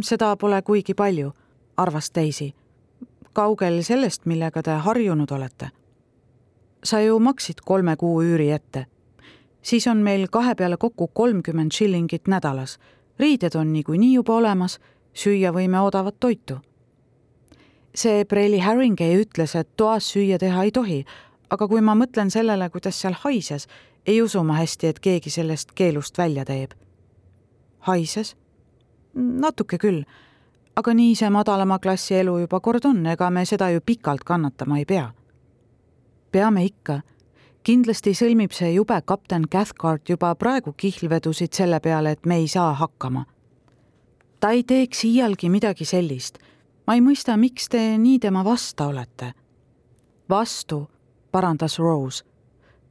seda 0.00 0.36
pole 0.36 0.62
kuigi 0.62 0.94
palju, 0.94 1.32
arvas 1.76 2.10
Daisy. 2.14 2.52
kaugel 3.32 3.82
sellest, 3.82 4.26
millega 4.26 4.62
te 4.62 4.70
harjunud 4.70 5.30
olete? 5.30 5.70
sa 6.84 7.00
ju 7.00 7.18
maksid 7.18 7.60
kolme 7.64 7.96
kuu 7.96 8.22
üüri 8.22 8.50
ette. 8.50 8.86
siis 9.62 9.86
on 9.86 9.96
meil 9.96 10.28
kahe 10.28 10.54
peale 10.54 10.76
kokku 10.76 11.08
kolmkümmend 11.08 11.72
shillingit 11.72 12.28
nädalas. 12.28 12.78
riided 13.18 13.54
on 13.54 13.72
niikuinii 13.72 14.14
juba 14.14 14.34
olemas, 14.34 14.80
süüa 15.14 15.52
võime 15.52 15.80
odavat 15.80 16.20
toitu. 16.20 16.58
See 17.94 18.24
Preili 18.24 18.60
Haringey 18.60 19.22
ütles, 19.22 19.54
et 19.56 19.68
toas 19.76 20.12
süüa 20.12 20.38
teha 20.38 20.62
ei 20.64 20.72
tohi, 20.72 21.04
aga 21.50 21.68
kui 21.68 21.80
ma 21.80 21.94
mõtlen 21.94 22.30
sellele, 22.30 22.70
kuidas 22.70 23.00
seal 23.00 23.16
haises, 23.24 23.66
ei 24.06 24.22
usu 24.22 24.42
ma 24.44 24.60
hästi, 24.60 24.86
et 24.86 25.00
keegi 25.00 25.30
sellest 25.30 25.72
keelust 25.74 26.18
välja 26.18 26.44
teeb. 26.44 26.72
haises? 27.80 28.36
natuke 29.14 29.78
küll, 29.78 30.04
aga 30.76 30.94
nii 30.94 31.14
see 31.18 31.30
madalama 31.30 31.78
klassi 31.78 32.14
elu 32.14 32.38
juba 32.38 32.60
kord 32.60 32.84
on, 32.84 33.06
ega 33.06 33.30
me 33.30 33.44
seda 33.44 33.70
ju 33.70 33.80
pikalt 33.80 34.24
kannatama 34.24 34.78
ei 34.78 34.84
pea. 34.84 35.12
peame 36.32 36.64
ikka 36.64 37.00
kindlasti 37.66 38.14
sõlmib 38.16 38.54
see 38.56 38.72
jube 38.74 38.96
kapten 39.06 39.44
Cathcart 39.52 40.08
juba 40.08 40.32
praegu 40.34 40.72
kihlvedusid 40.76 41.52
selle 41.56 41.80
peale, 41.80 42.16
et 42.16 42.26
me 42.26 42.40
ei 42.40 42.48
saa 42.48 42.72
hakkama. 42.74 43.24
ta 44.40 44.50
ei 44.50 44.62
teeks 44.64 45.04
iialgi 45.04 45.50
midagi 45.50 45.84
sellist. 45.84 46.38
Ma 46.90 46.96
ei 46.98 47.02
mõista, 47.06 47.36
miks 47.38 47.68
te 47.70 47.78
nii 48.02 48.18
tema 48.18 48.40
vasta 48.42 48.88
olete. 48.90 49.32
vastu, 50.28 50.90
parandas 51.30 51.78
Rose. 51.78 52.24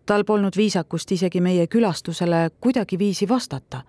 tal 0.05 0.23
polnud 0.23 0.55
viisakust 0.57 1.11
isegi 1.11 1.41
meie 1.41 1.67
külastusele 1.67 2.49
kuidagiviisi 2.61 3.29
vastata. 3.29 3.81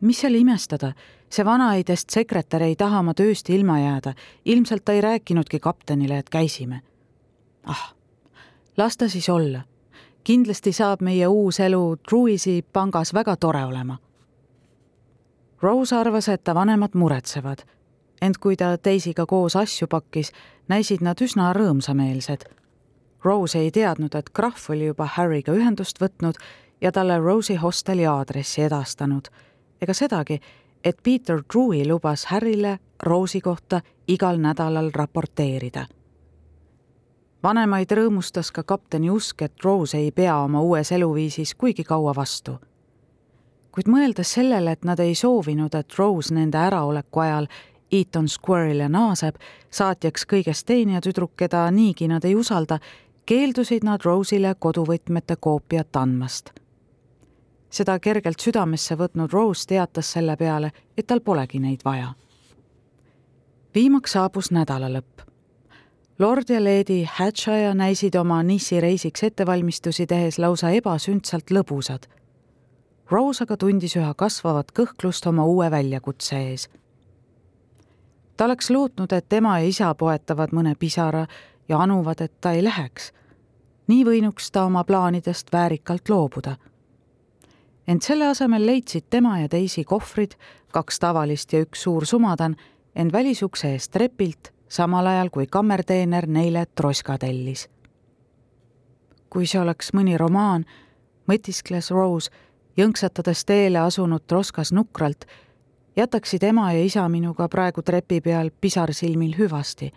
mis 0.00 0.20
seal 0.20 0.34
imestada, 0.34 0.92
see 1.30 1.44
vanaeidest 1.44 2.10
sekretär 2.10 2.62
ei 2.62 2.76
taha 2.76 2.98
oma 2.98 3.14
tööst 3.14 3.50
ilma 3.50 3.78
jääda, 3.78 4.14
ilmselt 4.44 4.84
ta 4.84 4.92
ei 4.92 5.00
rääkinudki 5.00 5.60
kaptenile, 5.60 6.18
et 6.18 6.30
käisime. 6.30 6.82
ah 7.64 7.94
las 8.76 8.96
ta 8.96 9.08
siis 9.08 9.28
olla. 9.28 9.60
kindlasti 10.24 10.72
saab 10.72 11.00
meie 11.00 11.26
uus 11.26 11.60
elu 11.60 11.96
Truisi 12.08 12.64
pangas 12.72 13.14
väga 13.14 13.36
tore 13.36 13.64
olema. 13.64 13.98
Rose 15.62 15.96
arvas, 15.96 16.28
et 16.28 16.44
ta 16.44 16.54
vanemad 16.54 16.90
muretsevad, 16.94 17.77
ent 18.22 18.38
kui 18.38 18.56
ta 18.56 18.76
teisiga 18.78 19.26
koos 19.26 19.56
asju 19.56 19.88
pakkis, 19.88 20.32
näisid 20.68 21.02
nad 21.02 21.20
üsna 21.22 21.52
rõõmsameelsed. 21.56 22.46
Rose 23.24 23.58
ei 23.58 23.70
teadnud, 23.70 24.14
et 24.14 24.30
Krahv 24.30 24.70
oli 24.70 24.86
juba 24.86 25.08
Harryga 25.16 25.52
ühendust 25.52 26.00
võtnud 26.00 26.38
ja 26.80 26.92
talle 26.92 27.18
Rose'i 27.18 27.56
hosteli 27.56 28.06
aadressi 28.06 28.62
edastanud, 28.62 29.28
ega 29.82 29.94
sedagi, 29.94 30.40
et 30.84 31.02
Peter 31.02 31.42
Drewy 31.42 31.84
lubas 31.88 32.28
Harryle 32.30 32.78
Rose'i 33.02 33.40
kohta 33.40 33.80
igal 34.08 34.38
nädalal 34.38 34.90
raporteerida 34.94 35.86
vanemaid 37.42 37.92
rõõmustas 37.92 38.50
ka 38.52 38.62
kapteni 38.62 39.10
usk, 39.10 39.42
et 39.42 39.64
Rose 39.64 39.98
ei 39.98 40.10
pea 40.12 40.36
oma 40.42 40.60
uues 40.62 40.92
eluviisis 40.92 41.54
kuigi 41.54 41.84
kaua 41.84 42.14
vastu. 42.14 42.58
kuid 43.72 43.86
mõeldes 43.86 44.32
sellele, 44.34 44.72
et 44.72 44.84
nad 44.84 44.98
ei 44.98 45.14
soovinud, 45.14 45.74
et 45.74 45.94
Rose 45.98 46.34
nende 46.34 46.58
äraoleku 46.58 47.20
ajal 47.20 47.46
Eaton 47.92 48.28
Square'ile 48.28 48.88
naaseb, 48.88 49.36
saatjaks 49.70 50.26
kõigest 50.28 50.66
teenija 50.66 51.00
tüdruk, 51.00 51.32
keda 51.36 51.70
niigi 51.70 52.08
nad 52.08 52.24
ei 52.24 52.34
usalda, 52.36 52.78
keeldusid 53.26 53.84
nad 53.84 54.04
Rose'ile 54.04 54.54
koduvõtmete 54.58 55.36
koopiat 55.40 55.96
andmast. 55.96 56.50
seda 57.70 57.98
kergelt 57.98 58.40
südamesse 58.40 58.96
võtnud 58.96 59.32
Rose 59.32 59.66
teatas 59.68 60.12
selle 60.12 60.36
peale, 60.36 60.72
et 60.96 61.06
tal 61.06 61.20
polegi 61.20 61.58
neid 61.60 61.80
vaja. 61.84 62.14
viimaks 63.74 64.12
saabus 64.12 64.50
nädalalõpp 64.50 65.28
lord 66.18 66.48
ja 66.48 66.64
leedi 66.64 67.04
Hatshire 67.04 67.74
näisid 67.74 68.14
oma 68.14 68.42
Nissi 68.42 68.80
reisiks 68.80 69.22
ettevalmistusi 69.22 70.06
tehes 70.06 70.38
lausa 70.38 70.70
ebasündsalt 70.70 71.50
lõbusad. 71.50 72.08
Rose 73.10 73.44
aga 73.44 73.56
tundis 73.56 73.94
üha 73.96 74.10
kasvavat 74.18 74.72
kõhklust 74.74 75.28
oma 75.30 75.46
uue 75.46 75.70
väljakutse 75.70 76.40
ees. 76.50 76.68
Ta 78.38 78.44
oleks 78.44 78.70
lootnud, 78.70 79.12
et 79.12 79.28
tema 79.28 79.58
ja 79.58 79.66
isa 79.66 79.94
poetavad 79.94 80.54
mõne 80.54 80.76
pisara 80.78 81.26
ja 81.68 81.78
anuvad, 81.82 82.20
et 82.20 82.40
ta 82.40 82.52
ei 82.54 82.64
läheks. 82.64 83.12
nii 83.88 84.04
võinuks 84.04 84.50
ta 84.52 84.64
oma 84.64 84.84
plaanidest 84.84 85.52
väärikalt 85.52 86.08
loobuda. 86.08 86.56
ent 87.88 88.02
selle 88.02 88.26
asemel 88.26 88.66
leidsid 88.66 89.04
tema 89.10 89.40
ja 89.40 89.48
teisi 89.48 89.84
kohvrid, 89.84 90.34
kaks 90.72 90.98
tavalist 90.98 91.52
ja 91.52 91.60
üks 91.60 91.82
suur 91.82 92.06
sumadan, 92.06 92.56
end 92.96 93.12
välisukse 93.12 93.72
eest 93.72 93.90
trepilt 93.90 94.52
samal 94.68 95.06
ajal 95.06 95.30
kui 95.30 95.46
kammerteener 95.46 96.26
neile 96.26 96.66
troska 96.74 97.18
tellis. 97.18 97.68
kui 99.30 99.46
see 99.46 99.60
oleks 99.60 99.90
mõni 99.92 100.16
romaan, 100.16 100.64
mõtiskles 101.28 101.90
Rose, 101.90 102.30
jõnksatades 102.76 103.44
teele 103.44 103.78
asunud 103.78 104.22
troskas 104.26 104.72
nukralt, 104.72 105.26
jätaksid 105.96 106.42
ema 106.42 106.72
ja 106.72 106.84
isa 106.84 107.08
minuga 107.08 107.48
praegu 107.48 107.82
trepi 107.82 108.20
peal 108.20 108.50
pisarsilmil 108.60 109.34
hüvasti. 109.38 109.92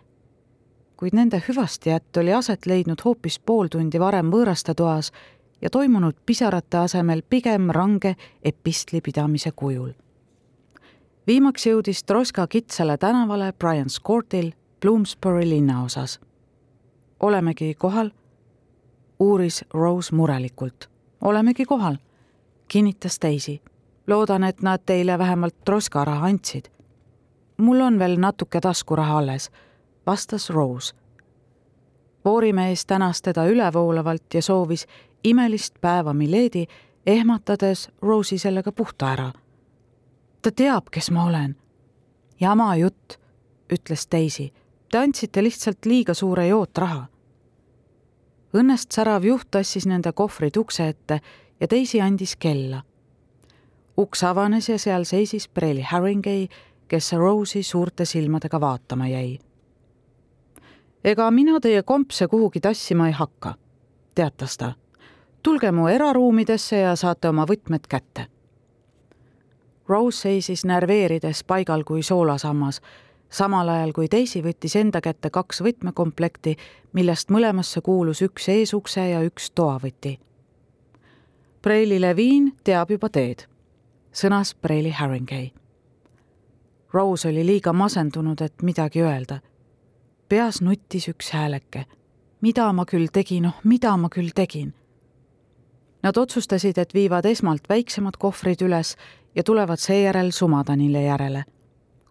kuid 0.97 1.13
nende 1.13 1.43
hüvastijätt 1.47 2.17
oli 2.17 2.33
aset 2.33 2.65
leidnud 2.65 3.01
hoopis 3.05 3.39
pool 3.39 3.67
tundi 3.67 3.99
varem 3.99 4.31
võõraste 4.31 4.73
toas 4.73 5.11
ja 5.61 5.69
toimunud 5.69 6.15
pisarate 6.25 6.77
asemel 6.77 7.21
pigem 7.29 7.69
range 7.69 8.15
epistli 8.43 9.01
pidamise 9.01 9.51
kujul 9.51 9.91
viimaks 11.27 11.65
jõudis 11.65 12.03
Troska 12.03 12.47
kitsale 12.47 12.97
tänavale 12.97 13.53
Brian's 13.53 14.01
Courtil 14.03 14.51
Bloomsbury 14.81 15.49
linnaosas. 15.49 16.19
olemegi 17.19 17.75
kohal? 17.75 18.11
uuris 19.19 19.65
Rose 19.73 20.15
murelikult. 20.15 20.89
olemegi 21.21 21.65
kohal, 21.65 21.95
kinnitas 22.67 23.17
Daisy. 23.21 23.61
Loodan, 24.07 24.43
et 24.43 24.61
nad 24.61 24.81
teile 24.85 25.17
vähemalt 25.17 25.55
troskaraha 25.65 26.25
andsid. 26.25 26.65
mul 27.57 27.81
on 27.81 27.99
veel 27.99 28.19
natuke 28.19 28.61
taskuraha 28.61 29.17
alles, 29.17 29.51
vastas 30.05 30.49
Rose. 30.49 30.95
voorimees 32.25 32.85
tänas 32.85 33.21
teda 33.21 33.45
ülevoolavalt 33.45 34.33
ja 34.33 34.41
soovis 34.41 34.87
imelist 35.23 35.81
päeva 35.81 36.13
Miledi, 36.13 36.65
ehmatades 37.05 37.89
Rose'i 38.01 38.37
sellega 38.37 38.71
puhta 38.71 39.11
ära. 39.11 39.31
ta 40.41 40.51
teab, 40.51 40.83
kes 40.91 41.11
ma 41.11 41.25
olen. 41.25 41.55
jama 42.39 42.75
jutt, 42.75 43.19
ütles 43.73 44.07
Daisy 44.11 44.51
Te 44.91 44.99
andsite 44.99 45.39
lihtsalt 45.43 45.87
liiga 45.87 46.11
suure 46.13 46.49
jootraha. 46.49 47.05
Õnnest 48.59 48.91
särav 48.91 49.23
juht 49.23 49.47
tassis 49.55 49.85
nende 49.87 50.11
kohvrid 50.11 50.57
ukse 50.59 50.89
ette 50.91 51.21
ja 51.61 51.67
teisi 51.71 52.01
andis 52.03 52.35
kella. 52.35 52.81
Uks 53.97 54.23
avanes 54.23 54.69
ja 54.69 54.79
seal 54.79 55.03
seisis 55.03 55.47
Preili 55.47 55.81
Haringey, 55.81 56.47
kes 56.87 57.13
Rose'i 57.13 57.63
suurte 57.63 58.05
silmadega 58.05 58.59
vaatama 58.59 59.07
jäi. 59.07 59.39
ega 61.03 61.31
mina 61.31 61.59
teie 61.59 61.83
kompse 61.83 62.27
kuhugi 62.27 62.59
tassima 62.59 63.07
ei 63.07 63.13
hakka, 63.13 63.55
teatas 64.15 64.57
ta. 64.57 64.73
tulge 65.43 65.71
mu 65.71 65.87
eraruumidesse 65.87 66.79
ja 66.79 66.95
saate 66.95 67.29
oma 67.29 67.45
võtmed 67.45 67.87
kätte. 67.89 68.27
Rose 69.87 70.21
seisis 70.21 70.65
närveerides 70.65 71.43
paigal 71.43 71.83
kui 71.83 72.03
soolasammas 72.03 72.81
samal 73.31 73.69
ajal 73.69 73.93
kui 73.95 74.09
Daisy 74.11 74.41
võttis 74.43 74.75
enda 74.75 75.01
kätte 75.01 75.29
kaks 75.29 75.61
võtmekomplekti, 75.63 76.57
millest 76.93 77.31
mõlemasse 77.31 77.81
kuulus 77.81 78.21
üks 78.21 78.49
eesukse 78.51 79.07
ja 79.13 79.21
üks 79.25 79.51
toavõti. 79.55 80.17
Preili 81.61 81.99
Levine 82.01 82.51
teab 82.63 82.91
juba 82.91 83.09
teed, 83.09 83.45
sõnas 84.13 84.55
Preili 84.55 84.91
Haringey. 84.91 85.51
Rose 86.93 87.29
oli 87.29 87.45
liiga 87.45 87.73
masendunud, 87.73 88.41
et 88.41 88.61
midagi 88.61 89.01
öelda. 89.01 89.39
peas 90.29 90.61
nuttis 90.61 91.07
üks 91.07 91.31
hääleke. 91.31 91.85
mida 92.41 92.73
ma 92.73 92.85
küll 92.85 93.07
tegin, 93.13 93.45
oh 93.45 93.59
mida 93.63 93.97
ma 93.97 94.09
küll 94.09 94.29
tegin. 94.35 94.73
Nad 96.03 96.17
otsustasid, 96.17 96.77
et 96.77 96.93
viivad 96.93 97.25
esmalt 97.25 97.69
väiksemad 97.69 98.17
kohvrid 98.17 98.61
üles 98.61 98.95
ja 99.35 99.43
tulevad 99.43 99.77
seejärel 99.77 100.31
Sumadanile 100.31 101.01
järele 101.01 101.43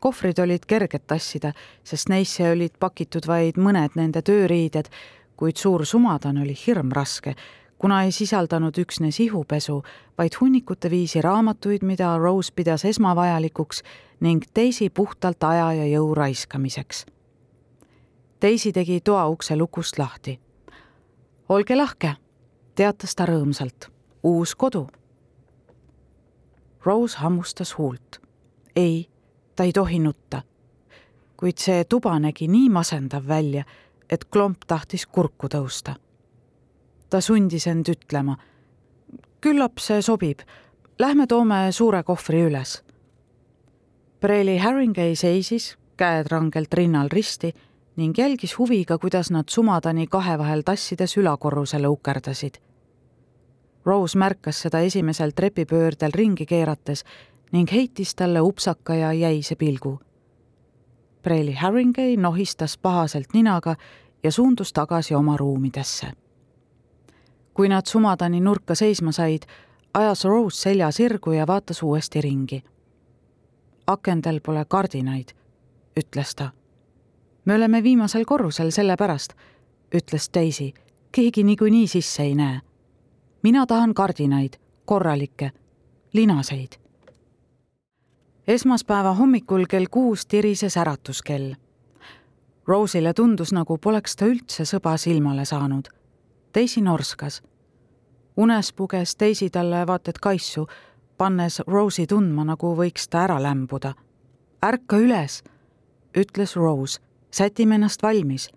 kohvrid 0.00 0.38
olid 0.38 0.66
kerged 0.66 1.04
tassida, 1.06 1.52
sest 1.84 2.08
neisse 2.08 2.50
olid 2.50 2.76
pakitud 2.80 3.26
vaid 3.28 3.60
mõned 3.60 3.96
nende 4.00 4.22
tööriided, 4.24 4.88
kuid 5.36 5.60
suur 5.60 5.84
sumadan 5.86 6.40
oli 6.42 6.56
hirmraske, 6.66 7.34
kuna 7.80 8.02
ei 8.02 8.12
sisaldanud 8.12 8.76
üksnes 8.76 9.20
ihupesu, 9.20 9.82
vaid 10.18 10.36
hunnikute 10.40 10.90
viisi 10.90 11.22
raamatuid, 11.22 11.82
mida 11.82 12.18
Rose 12.18 12.52
pidas 12.56 12.84
esmavajalikuks 12.84 13.82
ning 14.20 14.44
teisi 14.54 14.90
puhtalt 14.90 15.42
aja 15.42 15.72
ja 15.72 15.86
jõu 15.88 16.14
raiskamiseks. 16.14 17.06
Daisy 18.42 18.72
tegi 18.72 19.00
toaukse 19.00 19.56
lukust 19.56 19.98
lahti. 19.98 20.40
olge 21.48 21.76
lahke, 21.76 22.14
teatas 22.74 23.14
ta 23.14 23.26
rõõmsalt. 23.26 23.88
uus 24.22 24.54
kodu. 24.54 24.86
Rose 26.84 27.18
hammustas 27.18 27.78
huult. 27.78 28.20
ei 28.76 29.08
ta 29.56 29.64
ei 29.64 29.72
tohi 29.72 29.98
nutta. 29.98 30.42
kuid 31.36 31.58
see 31.58 31.84
tuba 31.84 32.18
nägi 32.18 32.48
nii 32.48 32.68
masendav 32.68 33.28
välja, 33.28 33.64
et 34.10 34.24
klomp 34.24 34.58
tahtis 34.66 35.06
kurku 35.06 35.48
tõusta. 35.48 36.09
Ta 37.10 37.20
sundis 37.20 37.66
end 37.66 37.88
ütlema. 37.88 38.36
küllap 39.40 39.78
see 39.80 40.02
sobib. 40.02 40.40
Lähme 40.98 41.26
toome 41.26 41.72
suure 41.72 42.02
kohvri 42.02 42.42
üles. 42.44 42.82
Preili 44.20 44.58
Haringey 44.58 45.16
seisis, 45.16 45.78
käed 45.96 46.28
rangelt 46.28 46.74
rinnal 46.74 47.08
risti 47.08 47.54
ning 47.96 48.18
jälgis 48.18 48.58
huviga, 48.58 48.98
kuidas 48.98 49.30
nad 49.30 49.48
sumadani 49.48 50.06
kahe 50.06 50.38
vahel 50.38 50.62
tassides 50.62 51.16
ülakorrusele 51.16 51.88
ukerdasid. 51.88 52.60
Rose 53.84 54.18
märkas 54.18 54.60
seda 54.60 54.80
esimesel 54.80 55.32
trepipöördel 55.36 56.12
ringi 56.14 56.46
keerates 56.46 57.04
ning 57.52 57.72
heitis 57.72 58.14
talle 58.14 58.40
upsaka 58.40 58.94
ja 58.94 59.12
jäise 59.12 59.56
pilgu. 59.56 59.98
Preili 61.22 61.54
Haringey 61.54 62.16
nohistas 62.16 62.78
pahaselt 62.78 63.32
ninaga 63.32 63.76
ja 64.22 64.32
suundus 64.32 64.72
tagasi 64.72 65.14
oma 65.14 65.36
ruumidesse. 65.36 66.12
Kui 67.54 67.68
nad 67.68 67.86
sumadani 67.86 68.40
nurka 68.40 68.74
seisma 68.74 69.12
said, 69.12 69.42
ajas 69.94 70.24
Rose 70.24 70.60
selja 70.60 70.90
sirgu 70.90 71.32
ja 71.32 71.46
vaatas 71.46 71.82
uuesti 71.82 72.20
ringi. 72.20 72.62
akendel 73.86 74.40
pole 74.40 74.64
kardinaid, 74.64 75.28
ütles 76.00 76.34
ta. 76.36 76.50
me 77.44 77.54
oleme 77.54 77.82
viimasel 77.82 78.24
korrusel 78.24 78.70
sellepärast, 78.70 79.32
ütles 79.96 80.30
Daisy. 80.34 80.72
keegi 81.12 81.42
niikuinii 81.42 81.86
sisse 81.86 82.22
ei 82.22 82.34
näe. 82.34 82.60
mina 83.42 83.66
tahan 83.66 83.94
kardinaid, 83.94 84.52
korralikke, 84.84 85.50
linaseid. 86.12 86.72
esmaspäeva 88.46 89.14
hommikul 89.14 89.64
kell 89.66 89.86
kuus 89.90 90.26
tirises 90.26 90.76
äratuskell 90.76 91.54
Rose'ile 92.70 93.14
tundus, 93.14 93.50
nagu 93.52 93.78
poleks 93.82 94.14
ta 94.16 94.28
üldse 94.30 94.62
sõba 94.68 94.92
silmale 95.00 95.44
saanud. 95.44 95.88
Daisy 96.54 96.80
norskas. 96.80 97.42
unes 98.36 98.72
puges 98.72 99.16
Daisy 99.20 99.50
talle 99.50 99.86
vaat 99.86 100.08
et 100.08 100.18
kaisu, 100.18 100.66
pannes 101.18 101.62
Rose'i 101.66 102.06
tundma, 102.06 102.44
nagu 102.44 102.74
võiks 102.76 103.08
ta 103.10 103.24
ära 103.24 103.42
lämbuda. 103.42 103.94
ärka 104.66 104.96
üles, 104.96 105.44
ütles 106.18 106.56
Rose, 106.56 107.00
sätime 107.30 107.74
ennast 107.74 108.02
valmis. 108.02 108.50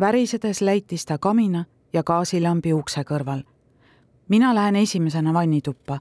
värisedes 0.00 0.60
läitis 0.60 1.06
ta 1.06 1.18
kamina 1.18 1.64
ja 1.92 2.02
gaasilambi 2.02 2.72
ukse 2.72 3.00
kõrval. 3.00 3.42
mina 4.28 4.54
lähen 4.54 4.76
esimesena 4.76 5.32
vannituppa. 5.34 5.98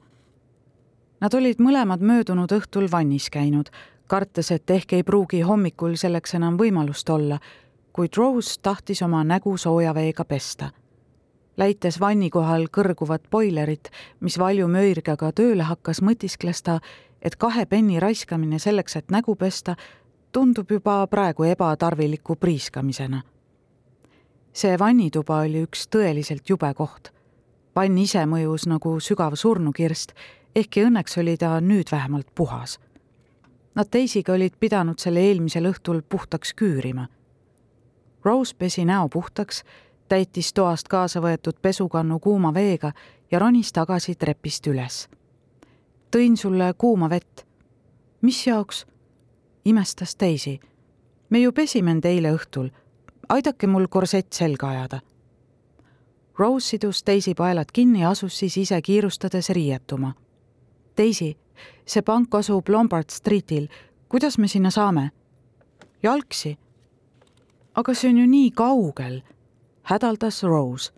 Nad 1.21 1.33
olid 1.33 1.59
mõlemad 1.59 1.99
möödunud 1.99 2.51
õhtul 2.51 2.91
vannis 2.91 3.29
käinud 3.29 3.69
kartes, 4.07 4.51
et 4.51 4.69
ehk 4.69 4.93
ei 4.93 5.03
pruugi 5.03 5.41
hommikul 5.41 5.95
selleks 5.95 6.33
enam 6.33 6.57
võimalust 6.57 7.09
olla, 7.09 7.39
kuid 7.97 8.13
Rose 8.17 8.59
tahtis 8.61 9.01
oma 9.01 9.23
nägu 9.23 9.57
sooja 9.57 9.93
veega 9.93 10.25
pesta. 10.25 10.69
läites 11.57 11.99
vanni 11.99 12.29
kohal 12.29 12.67
kõrguvat 12.77 13.23
boilerit, 13.31 13.89
mis 14.19 14.37
valju 14.39 14.67
möirgaga 14.67 15.31
tööle 15.31 15.63
hakkas, 15.63 16.01
mõtiskles 16.01 16.61
ta, 16.61 16.79
et 17.21 17.35
kahe 17.35 17.65
penni 17.65 17.99
raiskamine 17.99 18.59
selleks, 18.59 18.95
et 18.95 19.09
nägu 19.11 19.35
pesta, 19.35 19.75
tundub 20.31 20.71
juba 20.71 21.07
praegu 21.07 21.43
ebatarviliku 21.43 22.35
priiskamisena. 22.35 23.21
see 24.53 24.79
vannituba 24.79 25.41
oli 25.41 25.63
üks 25.65 25.87
tõeliselt 25.87 26.49
jube 26.49 26.73
koht. 26.73 27.09
vann 27.75 27.97
ise 27.97 28.25
mõjus 28.25 28.67
nagu 28.67 28.99
sügav 28.99 29.35
surnukirst, 29.35 30.13
ehkki 30.55 30.85
õnneks 30.85 31.17
oli 31.17 31.37
ta 31.37 31.59
nüüd 31.61 31.91
vähemalt 31.91 32.27
puhas 32.35 32.79
Nad 33.77 33.91
teisiga 33.93 34.33
olid 34.33 34.55
pidanud 34.59 34.97
selle 34.97 35.21
eelmisel 35.21 35.67
õhtul 35.69 35.99
puhtaks 36.09 36.55
küürima. 36.57 37.03
Rose 38.27 38.55
pesi 38.59 38.85
näo 38.85 39.09
puhtaks, 39.09 39.63
täitis 40.09 40.53
toast 40.53 40.87
kaasa 40.91 41.21
võetud 41.23 41.61
pesukannu 41.61 42.19
kuuma 42.19 42.51
veega 42.53 42.91
ja 43.31 43.39
ronis 43.39 43.71
tagasi 43.71 44.15
trepist 44.15 44.67
üles. 44.67 45.07
tõin 46.11 46.35
sulle 46.37 46.73
kuuma 46.77 47.09
vett. 47.09 47.45
mis 48.21 48.47
jaoks? 48.47 48.85
imestas 49.65 50.15
Daisy. 50.19 50.59
me 51.29 51.39
ju 51.39 51.51
pesime 51.51 51.91
end 51.91 52.05
eile 52.05 52.33
õhtul. 52.35 52.69
aidake 53.29 53.67
mul 53.67 53.87
korsett 53.87 54.33
selga 54.33 54.69
ajada. 54.69 54.99
Rose 56.39 56.67
sidus 56.67 57.03
Daisy 57.07 57.33
paelad 57.33 57.71
kinni 57.73 58.01
ja 58.01 58.09
asus 58.09 58.39
siis 58.39 58.57
ise 58.57 58.81
kiirustades 58.81 59.49
riietuma. 59.49 60.13
Daisy 60.97 61.33
see 61.85 62.01
pank 62.01 62.35
asub 62.35 62.69
Lombard 62.69 63.09
Streetil, 63.09 63.67
kuidas 64.09 64.37
me 64.37 64.47
sinna 64.47 64.69
saame? 64.69 65.11
jalgsi. 66.03 66.57
Aga 67.77 67.93
see 67.93 68.09
on 68.09 68.17
ju 68.17 68.25
nii 68.27 68.51
kaugel, 68.51 69.21
hädaldas 69.89 70.43
Rose. 70.43 70.91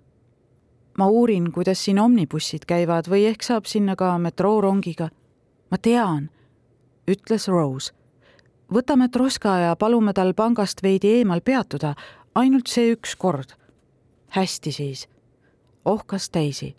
ma 0.97 1.07
uurin, 1.07 1.51
kuidas 1.51 1.83
siin 1.85 1.99
omnibussid 1.99 2.65
käivad 2.67 3.07
või 3.11 3.27
ehk 3.27 3.43
saab 3.43 3.65
sinna 3.65 3.95
ka 3.95 4.17
metroorongiga. 4.17 5.09
ma 5.71 5.77
tean, 5.77 6.29
ütles 7.07 7.47
Rose. 7.47 7.93
võtame 8.73 9.09
Troska 9.09 9.57
ja 9.57 9.75
palume 9.75 10.13
tal 10.13 10.33
pangast 10.33 10.83
veidi 10.83 11.07
eemal 11.19 11.41
peatuda, 11.41 11.95
ainult 12.35 12.67
see 12.67 12.91
üks 12.95 13.15
kord. 13.15 13.53
hästi 14.29 14.71
siis, 14.71 15.07
ohkas 15.85 16.29
Daisy 16.33 16.73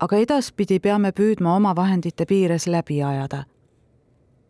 aga 0.00 0.20
edaspidi 0.24 0.80
peame 0.80 1.12
püüdma 1.12 1.54
oma 1.56 1.74
vahendite 1.76 2.26
piires 2.26 2.66
läbi 2.66 3.02
ajada. 3.04 3.44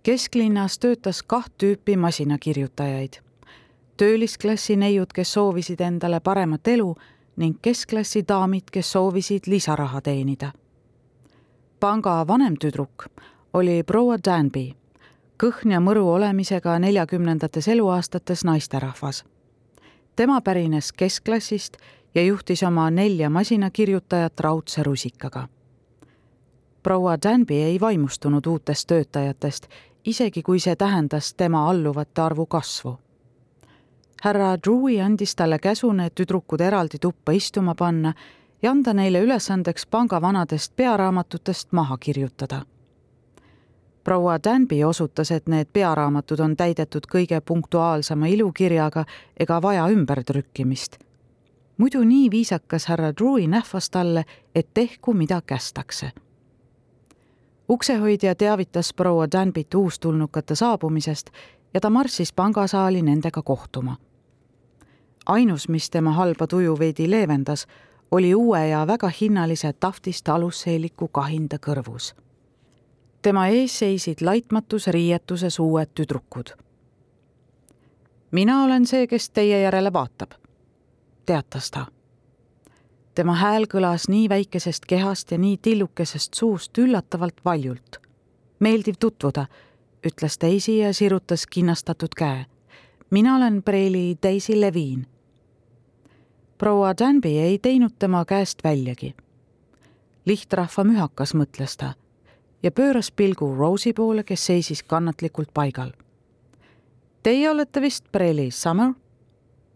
kesklinnas 0.03 0.79
töötas 0.79 1.23
kaht 1.23 1.53
tüüpi 1.59 1.97
masinakirjutajaid. 1.97 3.21
Töölisklassi 4.01 4.77
neiud, 4.81 5.13
kes 5.13 5.33
soovisid 5.37 5.81
endale 5.85 6.21
paremat 6.25 6.69
elu 6.69 6.95
ning 7.37 7.59
keskklassi 7.63 8.23
daamid, 8.29 8.71
kes 8.73 8.93
soovisid 8.93 9.47
lisaraha 9.47 10.01
teenida. 10.01 10.53
panga 11.81 12.27
vanem 12.27 12.57
tüdruk 12.57 13.07
oli 13.53 13.83
proua 13.83 14.17
Danby, 14.25 14.75
kõhn 15.43 15.73
ja 15.73 15.81
mõru 15.81 16.07
olemisega 16.13 16.79
neljakümnendates 16.79 17.69
eluaastates 17.69 18.45
naisterahvas. 18.45 19.25
tema 20.17 20.41
pärines 20.41 20.93
keskklassist 20.93 21.77
ja 22.15 22.23
juhtis 22.23 22.63
oma 22.63 22.91
nelja 22.91 23.31
masinakirjutajat 23.31 24.41
raudse 24.41 24.83
rusikaga. 24.83 25.49
proua 26.83 27.17
Danby 27.23 27.55
ei 27.55 27.81
vaimustunud 27.81 28.47
uutest 28.47 28.87
töötajatest, 28.87 29.67
isegi 30.05 30.43
kui 30.43 30.61
see 30.61 30.77
tähendas 30.77 31.35
tema 31.35 31.71
alluvate 31.71 32.23
arvu 32.23 32.47
kasvu. 32.47 32.99
Härra 34.21 34.57
Drewi 34.57 35.01
andis 35.01 35.37
talle 35.37 35.59
käsu 35.59 35.93
need 35.93 36.15
tüdrukud 36.15 36.61
eraldi 36.61 36.99
tuppa 37.01 37.33
istuma 37.33 37.75
panna 37.75 38.13
ja 38.63 38.71
anda 38.71 38.95
neile 38.95 39.21
ülesandeks 39.21 39.87
panga 39.87 40.21
vanadest 40.21 40.77
pearaamatutest 40.77 41.73
maha 41.73 41.99
kirjutada 41.99 42.63
proua 44.05 44.39
Danby 44.45 44.85
osutas, 44.85 45.31
et 45.31 45.49
need 45.49 45.69
pearaamatud 45.73 46.41
on 46.41 46.57
täidetud 46.57 47.07
kõige 47.13 47.41
punktuaalsema 47.41 48.27
ilukirjaga 48.27 49.05
ega 49.37 49.63
vaja 49.63 49.87
ümbertrükkimist 49.89 50.97
muidu 51.81 52.05
nii 52.05 52.31
viisakas 52.31 52.87
härra 52.87 53.13
Drewi 53.13 53.47
nähvas 53.47 53.91
talle, 53.91 54.25
et 54.55 54.69
tehku, 54.75 55.15
mida 55.15 55.41
kästakse. 55.41 56.13
uksehoidja 57.69 58.35
teavitas 58.35 58.93
proua 58.95 59.27
Danbit 59.33 59.75
uustulnukate 59.75 60.55
saabumisest 60.55 61.31
ja 61.75 61.81
ta 61.81 61.91
marssis 61.91 62.33
pangasaali 62.33 63.03
nendega 63.03 63.43
kohtuma. 63.43 63.97
Ainus, 65.27 65.69
mis 65.69 65.91
tema 65.91 66.13
halba 66.13 66.47
tuju 66.47 66.79
veidi 66.79 67.11
leevendas, 67.11 67.67
oli 68.11 68.35
uue 68.35 68.67
ja 68.69 68.87
väga 68.87 69.11
hinnalise 69.21 69.73
taftist 69.73 70.29
alusseeliku 70.29 71.09
kahinda 71.09 71.57
kõrvus. 71.67 72.15
tema 73.23 73.47
ees 73.47 73.79
seisid 73.79 74.21
laitmatus 74.21 74.87
riietuses 74.87 75.59
uued 75.59 75.89
tüdrukud. 75.95 76.51
mina 78.31 78.65
olen 78.65 78.87
see, 78.87 79.07
kes 79.07 79.31
teie 79.31 79.61
järele 79.61 79.93
vaatab 79.93 80.41
teatas 81.31 81.71
ta. 81.71 81.87
tema 83.15 83.37
hääl 83.39 83.69
kõlas 83.71 84.09
nii 84.11 84.29
väikesest 84.29 84.87
kehast 84.91 85.31
ja 85.31 85.39
nii 85.39 85.59
tillukesest 85.63 86.35
suust 86.35 86.79
üllatavalt 86.79 87.45
valjult. 87.45 88.01
meeldiv 88.59 88.95
tutvuda, 89.01 89.47
ütles 90.07 90.41
Daisy 90.41 90.73
ja 90.73 90.95
sirutas 90.95 91.47
kinnastatud 91.47 92.15
käe. 92.17 92.47
mina 93.11 93.37
olen 93.37 93.63
preili 93.63 94.19
Daisy 94.23 94.61
Levin. 94.61 95.07
Proua 96.61 96.95
Danby 96.99 97.29
ei 97.29 97.59
teinud 97.59 97.91
tema 97.99 98.25
käest 98.25 98.59
väljagi. 98.65 99.15
lihtrahva 100.27 100.85
mühakas, 100.85 101.33
mõtles 101.35 101.77
ta 101.77 101.95
ja 102.63 102.71
pööras 102.71 103.09
pilgu 103.11 103.55
Rose'i 103.57 103.93
poole, 103.97 104.25
kes 104.25 104.47
seisis 104.47 104.83
kannatlikult 104.83 105.49
paigal. 105.55 105.93
Teie 107.23 107.51
olete 107.51 107.81
vist 107.81 108.05
Preili 108.13 108.51
Summer? 108.51 108.93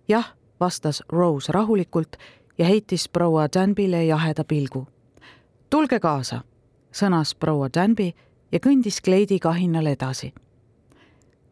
jah 0.08 0.34
vastas 0.60 1.02
Rose 1.08 1.52
rahulikult 1.52 2.16
ja 2.58 2.66
heitis 2.66 3.08
proua 3.08 3.48
Danbyle 3.54 4.04
jaheda 4.04 4.44
pilgu. 4.44 4.86
tulge 5.70 6.00
kaasa, 6.00 6.42
sõnas 6.92 7.34
proua 7.34 7.68
Danby 7.74 8.12
ja 8.52 8.58
kõndis 8.58 9.00
kleidi 9.04 9.38
kahinal 9.38 9.86
edasi. 9.86 10.34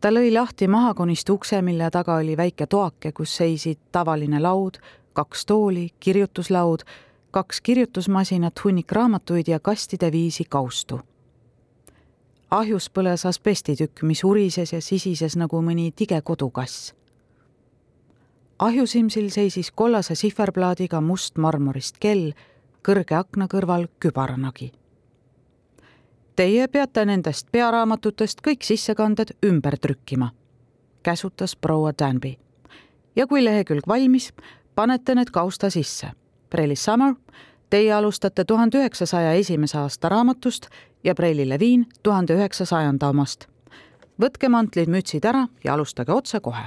ta 0.01 0.09
lõi 0.11 0.33
lahti 0.33 0.69
mahakonist 0.69 1.31
ukse, 1.31 1.63
mille 1.63 1.91
taga 1.91 2.15
oli 2.15 2.37
väike 2.37 2.67
toake, 2.67 3.13
kus 3.13 3.37
seisid 3.37 3.79
tavaline 3.93 4.41
laud, 4.41 4.77
kaks 5.13 5.47
tooli, 5.47 5.89
kirjutuslaud, 6.01 6.83
kaks 7.31 7.61
kirjutusmasinat, 7.61 8.65
hunnik 8.65 8.93
raamatuid 8.93 9.49
ja 9.49 9.61
kastide 9.61 10.13
viisi 10.13 10.45
kaustu. 10.45 11.01
ahjus 12.51 12.91
põles 12.91 13.27
asbestitukk, 13.29 14.03
mis 14.03 14.25
urises 14.25 14.73
ja 14.73 14.81
sisises 14.81 15.37
nagu 15.37 15.63
mõni 15.63 15.93
tige 15.97 16.21
kodukass. 16.21 16.95
ahjusimsil 18.59 19.31
seisis 19.31 19.71
kollase 19.71 20.15
sihverplaadiga 20.15 21.01
must 21.01 21.39
marmorist 21.39 21.97
kell, 22.01 22.33
kõrge 22.89 23.15
akna 23.15 23.47
kõrval 23.47 23.87
kübaranagi. 24.01 24.73
Teie 26.37 26.69
peate 26.69 27.05
nendest 27.05 27.49
pearaamatutest 27.53 28.41
kõik 28.41 28.65
sissekanded 28.65 29.35
ümber 29.45 29.79
trükkima, 29.79 30.31
käsutas 31.03 31.57
proua 31.57 31.93
Danby. 31.99 32.39
ja 33.17 33.27
kui 33.27 33.45
lehekülg 33.45 33.89
valmis, 33.89 34.33
panete 34.75 35.15
need 35.15 35.31
kausta 35.31 35.71
sisse. 35.71 36.07
Preili 36.51 36.77
Summer, 36.77 37.15
teie 37.71 37.93
alustate 37.93 38.45
tuhande 38.45 38.79
üheksasaja 38.79 39.33
esimese 39.33 39.79
aasta 39.79 40.09
raamatust 40.09 40.67
ja 41.05 41.15
Preili 41.15 41.49
Leviin 41.49 41.87
tuhande 42.03 42.35
üheksasajanda 42.35 43.09
omast. 43.09 43.47
võtke 44.23 44.49
mantlid, 44.49 44.89
mütsid 44.89 45.25
ära 45.25 45.47
ja 45.65 45.75
alustage 45.75 46.13
otsekohe. 46.13 46.67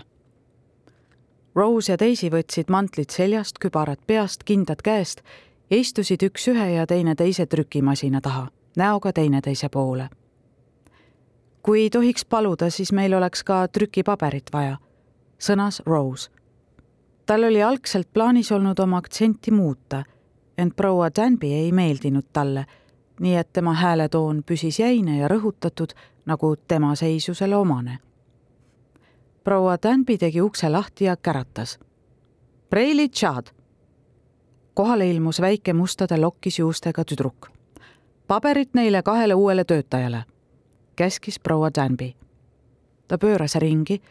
Rose 1.56 1.91
ja 1.91 1.97
Daisy 1.99 2.30
võtsid 2.30 2.70
mantlid 2.70 3.10
seljast, 3.10 3.60
kübarad 3.60 4.01
peast, 4.08 4.43
kindad 4.43 4.82
käest 4.84 5.22
ja 5.70 5.78
istusid 5.78 6.24
üks 6.24 6.47
ühe 6.51 6.70
ja 6.74 6.88
teine 6.88 7.16
teise 7.16 7.45
trükimasina 7.45 8.22
taha, 8.22 8.47
näoga 8.78 9.14
teineteise 9.14 9.70
poole. 9.70 10.10
kui 11.62 11.89
tohiks 11.89 12.26
paluda, 12.26 12.70
siis 12.70 12.91
meil 12.91 13.14
oleks 13.14 13.43
ka 13.43 13.68
trükipaberit 13.68 14.49
vaja, 14.53 14.78
sõnas 15.39 15.82
Rose 15.86 16.34
tal 17.26 17.43
oli 17.43 17.63
algselt 17.63 18.07
plaanis 18.13 18.51
olnud 18.51 18.80
oma 18.80 18.97
aktsenti 18.97 19.51
muuta, 19.51 20.03
ent 20.57 20.76
proua 20.76 21.09
Danby 21.15 21.53
ei 21.53 21.71
meeldinud 21.71 22.26
talle, 22.34 22.65
nii 23.19 23.36
et 23.36 23.53
tema 23.53 23.73
hääletoon 23.73 24.43
püsis 24.43 24.80
jäine 24.80 25.17
ja 25.17 25.28
rõhutatud, 25.28 25.95
nagu 26.26 26.55
tema 26.67 26.95
seisusele 26.95 27.55
omane. 27.55 27.97
proua 29.43 29.78
Danby 29.84 30.17
tegi 30.17 30.41
ukse 30.41 30.69
lahti 30.69 31.05
ja 31.05 31.15
käratas. 31.17 31.80
Preili 32.69 33.09
tšaad. 33.09 33.45
kohale 34.73 35.09
ilmus 35.09 35.41
väike 35.41 35.73
mustade 35.73 36.17
lokkis 36.17 36.59
juustega 36.59 37.05
tüdruk. 37.05 37.49
paberit 38.28 38.73
neile 38.73 39.03
kahele 39.03 39.34
uuele 39.34 39.63
töötajale, 39.63 40.23
käskis 40.95 41.39
proua 41.39 41.69
Danby. 41.76 42.15
ta 43.07 43.17
pööras 43.17 43.55
ringi 43.55 44.01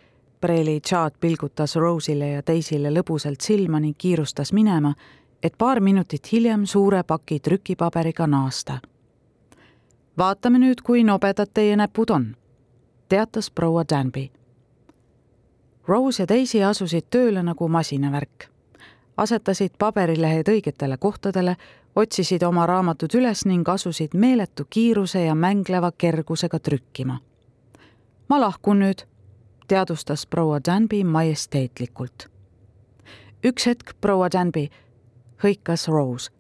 Breli 0.44 0.80
Chad 0.80 1.12
pilgutas 1.20 1.76
Rose'ile 1.76 2.26
ja 2.28 2.42
Daisyle 2.46 2.90
lõbusalt 2.92 3.40
silma 3.40 3.78
ning 3.80 3.94
kiirustas 3.96 4.50
minema, 4.52 4.90
et 5.42 5.54
paar 5.58 5.78
minutit 5.80 6.28
hiljem 6.32 6.66
suure 6.66 7.02
paki 7.02 7.38
trükipaberiga 7.40 8.26
naasta. 8.26 8.78
vaatame 10.18 10.58
nüüd, 10.58 10.82
kui 10.84 11.04
nobedad 11.04 11.48
teie 11.54 11.76
näpud 11.76 12.10
on, 12.10 12.26
teatas 13.08 13.50
proua 13.50 13.84
Danby. 13.88 14.30
Rose 15.88 16.22
ja 16.22 16.28
Daisy 16.28 16.62
asusid 16.62 17.08
tööle 17.10 17.42
nagu 17.42 17.68
masinavärk. 17.68 18.50
asetasid 19.16 19.72
paberilehed 19.78 20.48
õigetele 20.48 20.98
kohtadele, 20.98 21.56
otsisid 21.96 22.42
oma 22.42 22.66
raamatud 22.66 23.14
üles 23.14 23.46
ning 23.46 23.68
asusid 23.68 24.12
meeletu 24.14 24.66
kiiruse 24.70 25.24
ja 25.24 25.34
mängleva 25.34 25.92
kergusega 25.92 26.58
trükkima. 26.58 27.18
ma 28.28 28.40
lahkun 28.40 28.78
nüüd 28.78 29.13
teadustas 29.68 30.26
proua 30.26 30.60
Danby 30.68 31.04
majesteetlikult. 31.04 32.28
üks 33.44 33.66
hetk, 33.66 33.94
proua 34.00 34.28
Danby, 34.32 34.68
hõikas 35.44 35.88
Rose. 35.88 36.30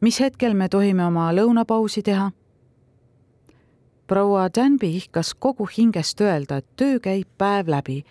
mis 0.00 0.20
hetkel 0.20 0.54
me 0.54 0.68
tohime 0.68 1.04
oma 1.04 1.32
lõunapausi 1.32 2.02
teha? 2.02 2.30
proua 4.06 4.48
Danby 4.56 4.96
ihkas 4.96 5.34
kogu 5.34 5.68
hingest 5.78 6.20
öelda, 6.20 6.56
et 6.56 6.66
töö 6.76 6.98
käib 7.00 7.28
päev 7.38 7.68
läbi, 7.68 8.04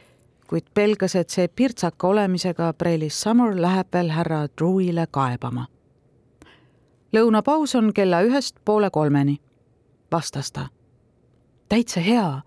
kuid 0.48 0.66
pelgas, 0.74 1.16
et 1.16 1.30
see 1.30 1.48
pirtsaka 1.48 2.08
olemisega 2.08 2.74
Prelis 2.74 3.22
Summer 3.22 3.62
läheb 3.62 3.88
veel 3.94 4.10
härra 4.10 4.48
Drewile 4.48 5.08
kaebama. 5.12 5.66
lõunapaus 7.14 7.76
on 7.76 7.94
kella 7.94 8.22
ühest 8.22 8.56
poole 8.66 8.90
kolmeni, 8.90 9.42
vastas 10.12 10.52
ta. 10.52 10.70
täitsa 11.70 12.00
hea 12.00 12.42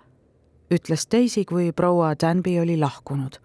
ütles 0.73 1.07
Daisy, 1.13 1.45
kui 1.45 1.73
proua 1.73 2.15
Danby 2.21 2.61
oli 2.61 2.77
lahkunud. 2.77 3.37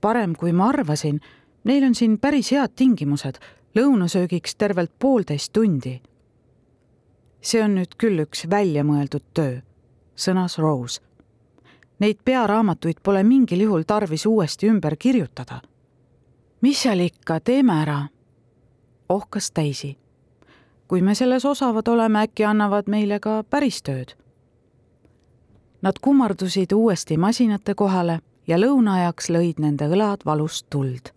parem, 0.00 0.34
kui 0.36 0.52
ma 0.52 0.68
arvasin, 0.68 1.20
neil 1.64 1.84
on 1.84 1.94
siin 1.94 2.18
päris 2.18 2.50
head 2.52 2.74
tingimused, 2.76 3.38
lõunasöögiks 3.74 4.56
tervelt 4.58 4.92
poolteist 4.98 5.52
tundi. 5.52 6.02
see 7.40 7.62
on 7.62 7.74
nüüd 7.74 7.96
küll 7.98 8.20
üks 8.20 8.46
väljamõeldud 8.50 9.24
töö, 9.34 9.60
sõnas 10.16 10.58
Rose. 10.58 11.00
Neid 11.98 12.18
pearaamatuid 12.24 13.00
pole 13.02 13.22
mingil 13.22 13.60
juhul 13.60 13.82
tarvis 13.82 14.26
uuesti 14.26 14.68
ümber 14.68 14.96
kirjutada. 14.96 15.60
mis 16.60 16.82
seal 16.82 17.00
ikka, 17.00 17.40
teeme 17.40 17.72
ära, 17.82 18.08
ohkas 19.08 19.52
Daisy. 19.56 19.96
kui 20.88 21.02
me 21.02 21.14
selles 21.14 21.44
osavad 21.44 21.88
oleme, 21.88 22.22
äkki 22.22 22.44
annavad 22.44 22.88
meile 22.88 23.20
ka 23.20 23.42
päris 23.42 23.82
tööd 23.82 24.23
Nad 25.84 25.92
kummardusid 26.00 26.72
uuesti 26.72 27.16
masinate 27.16 27.74
kohale 27.74 28.18
ja 28.48 28.56
lõunaajaks 28.56 29.26
lõid 29.28 29.58
nende 29.60 29.84
õlad 29.84 30.24
valust 30.24 30.66
tuld. 30.72 31.12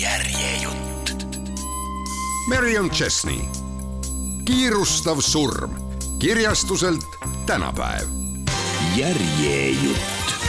järjejutt. 0.00 1.26
Marion 2.48 2.88
Chesney, 2.90 3.44
kiirustav 4.44 5.20
surm 5.20 5.76
kirjastuselt 6.18 7.04
tänapäev. 7.46 8.08
järjejutt 8.96 10.41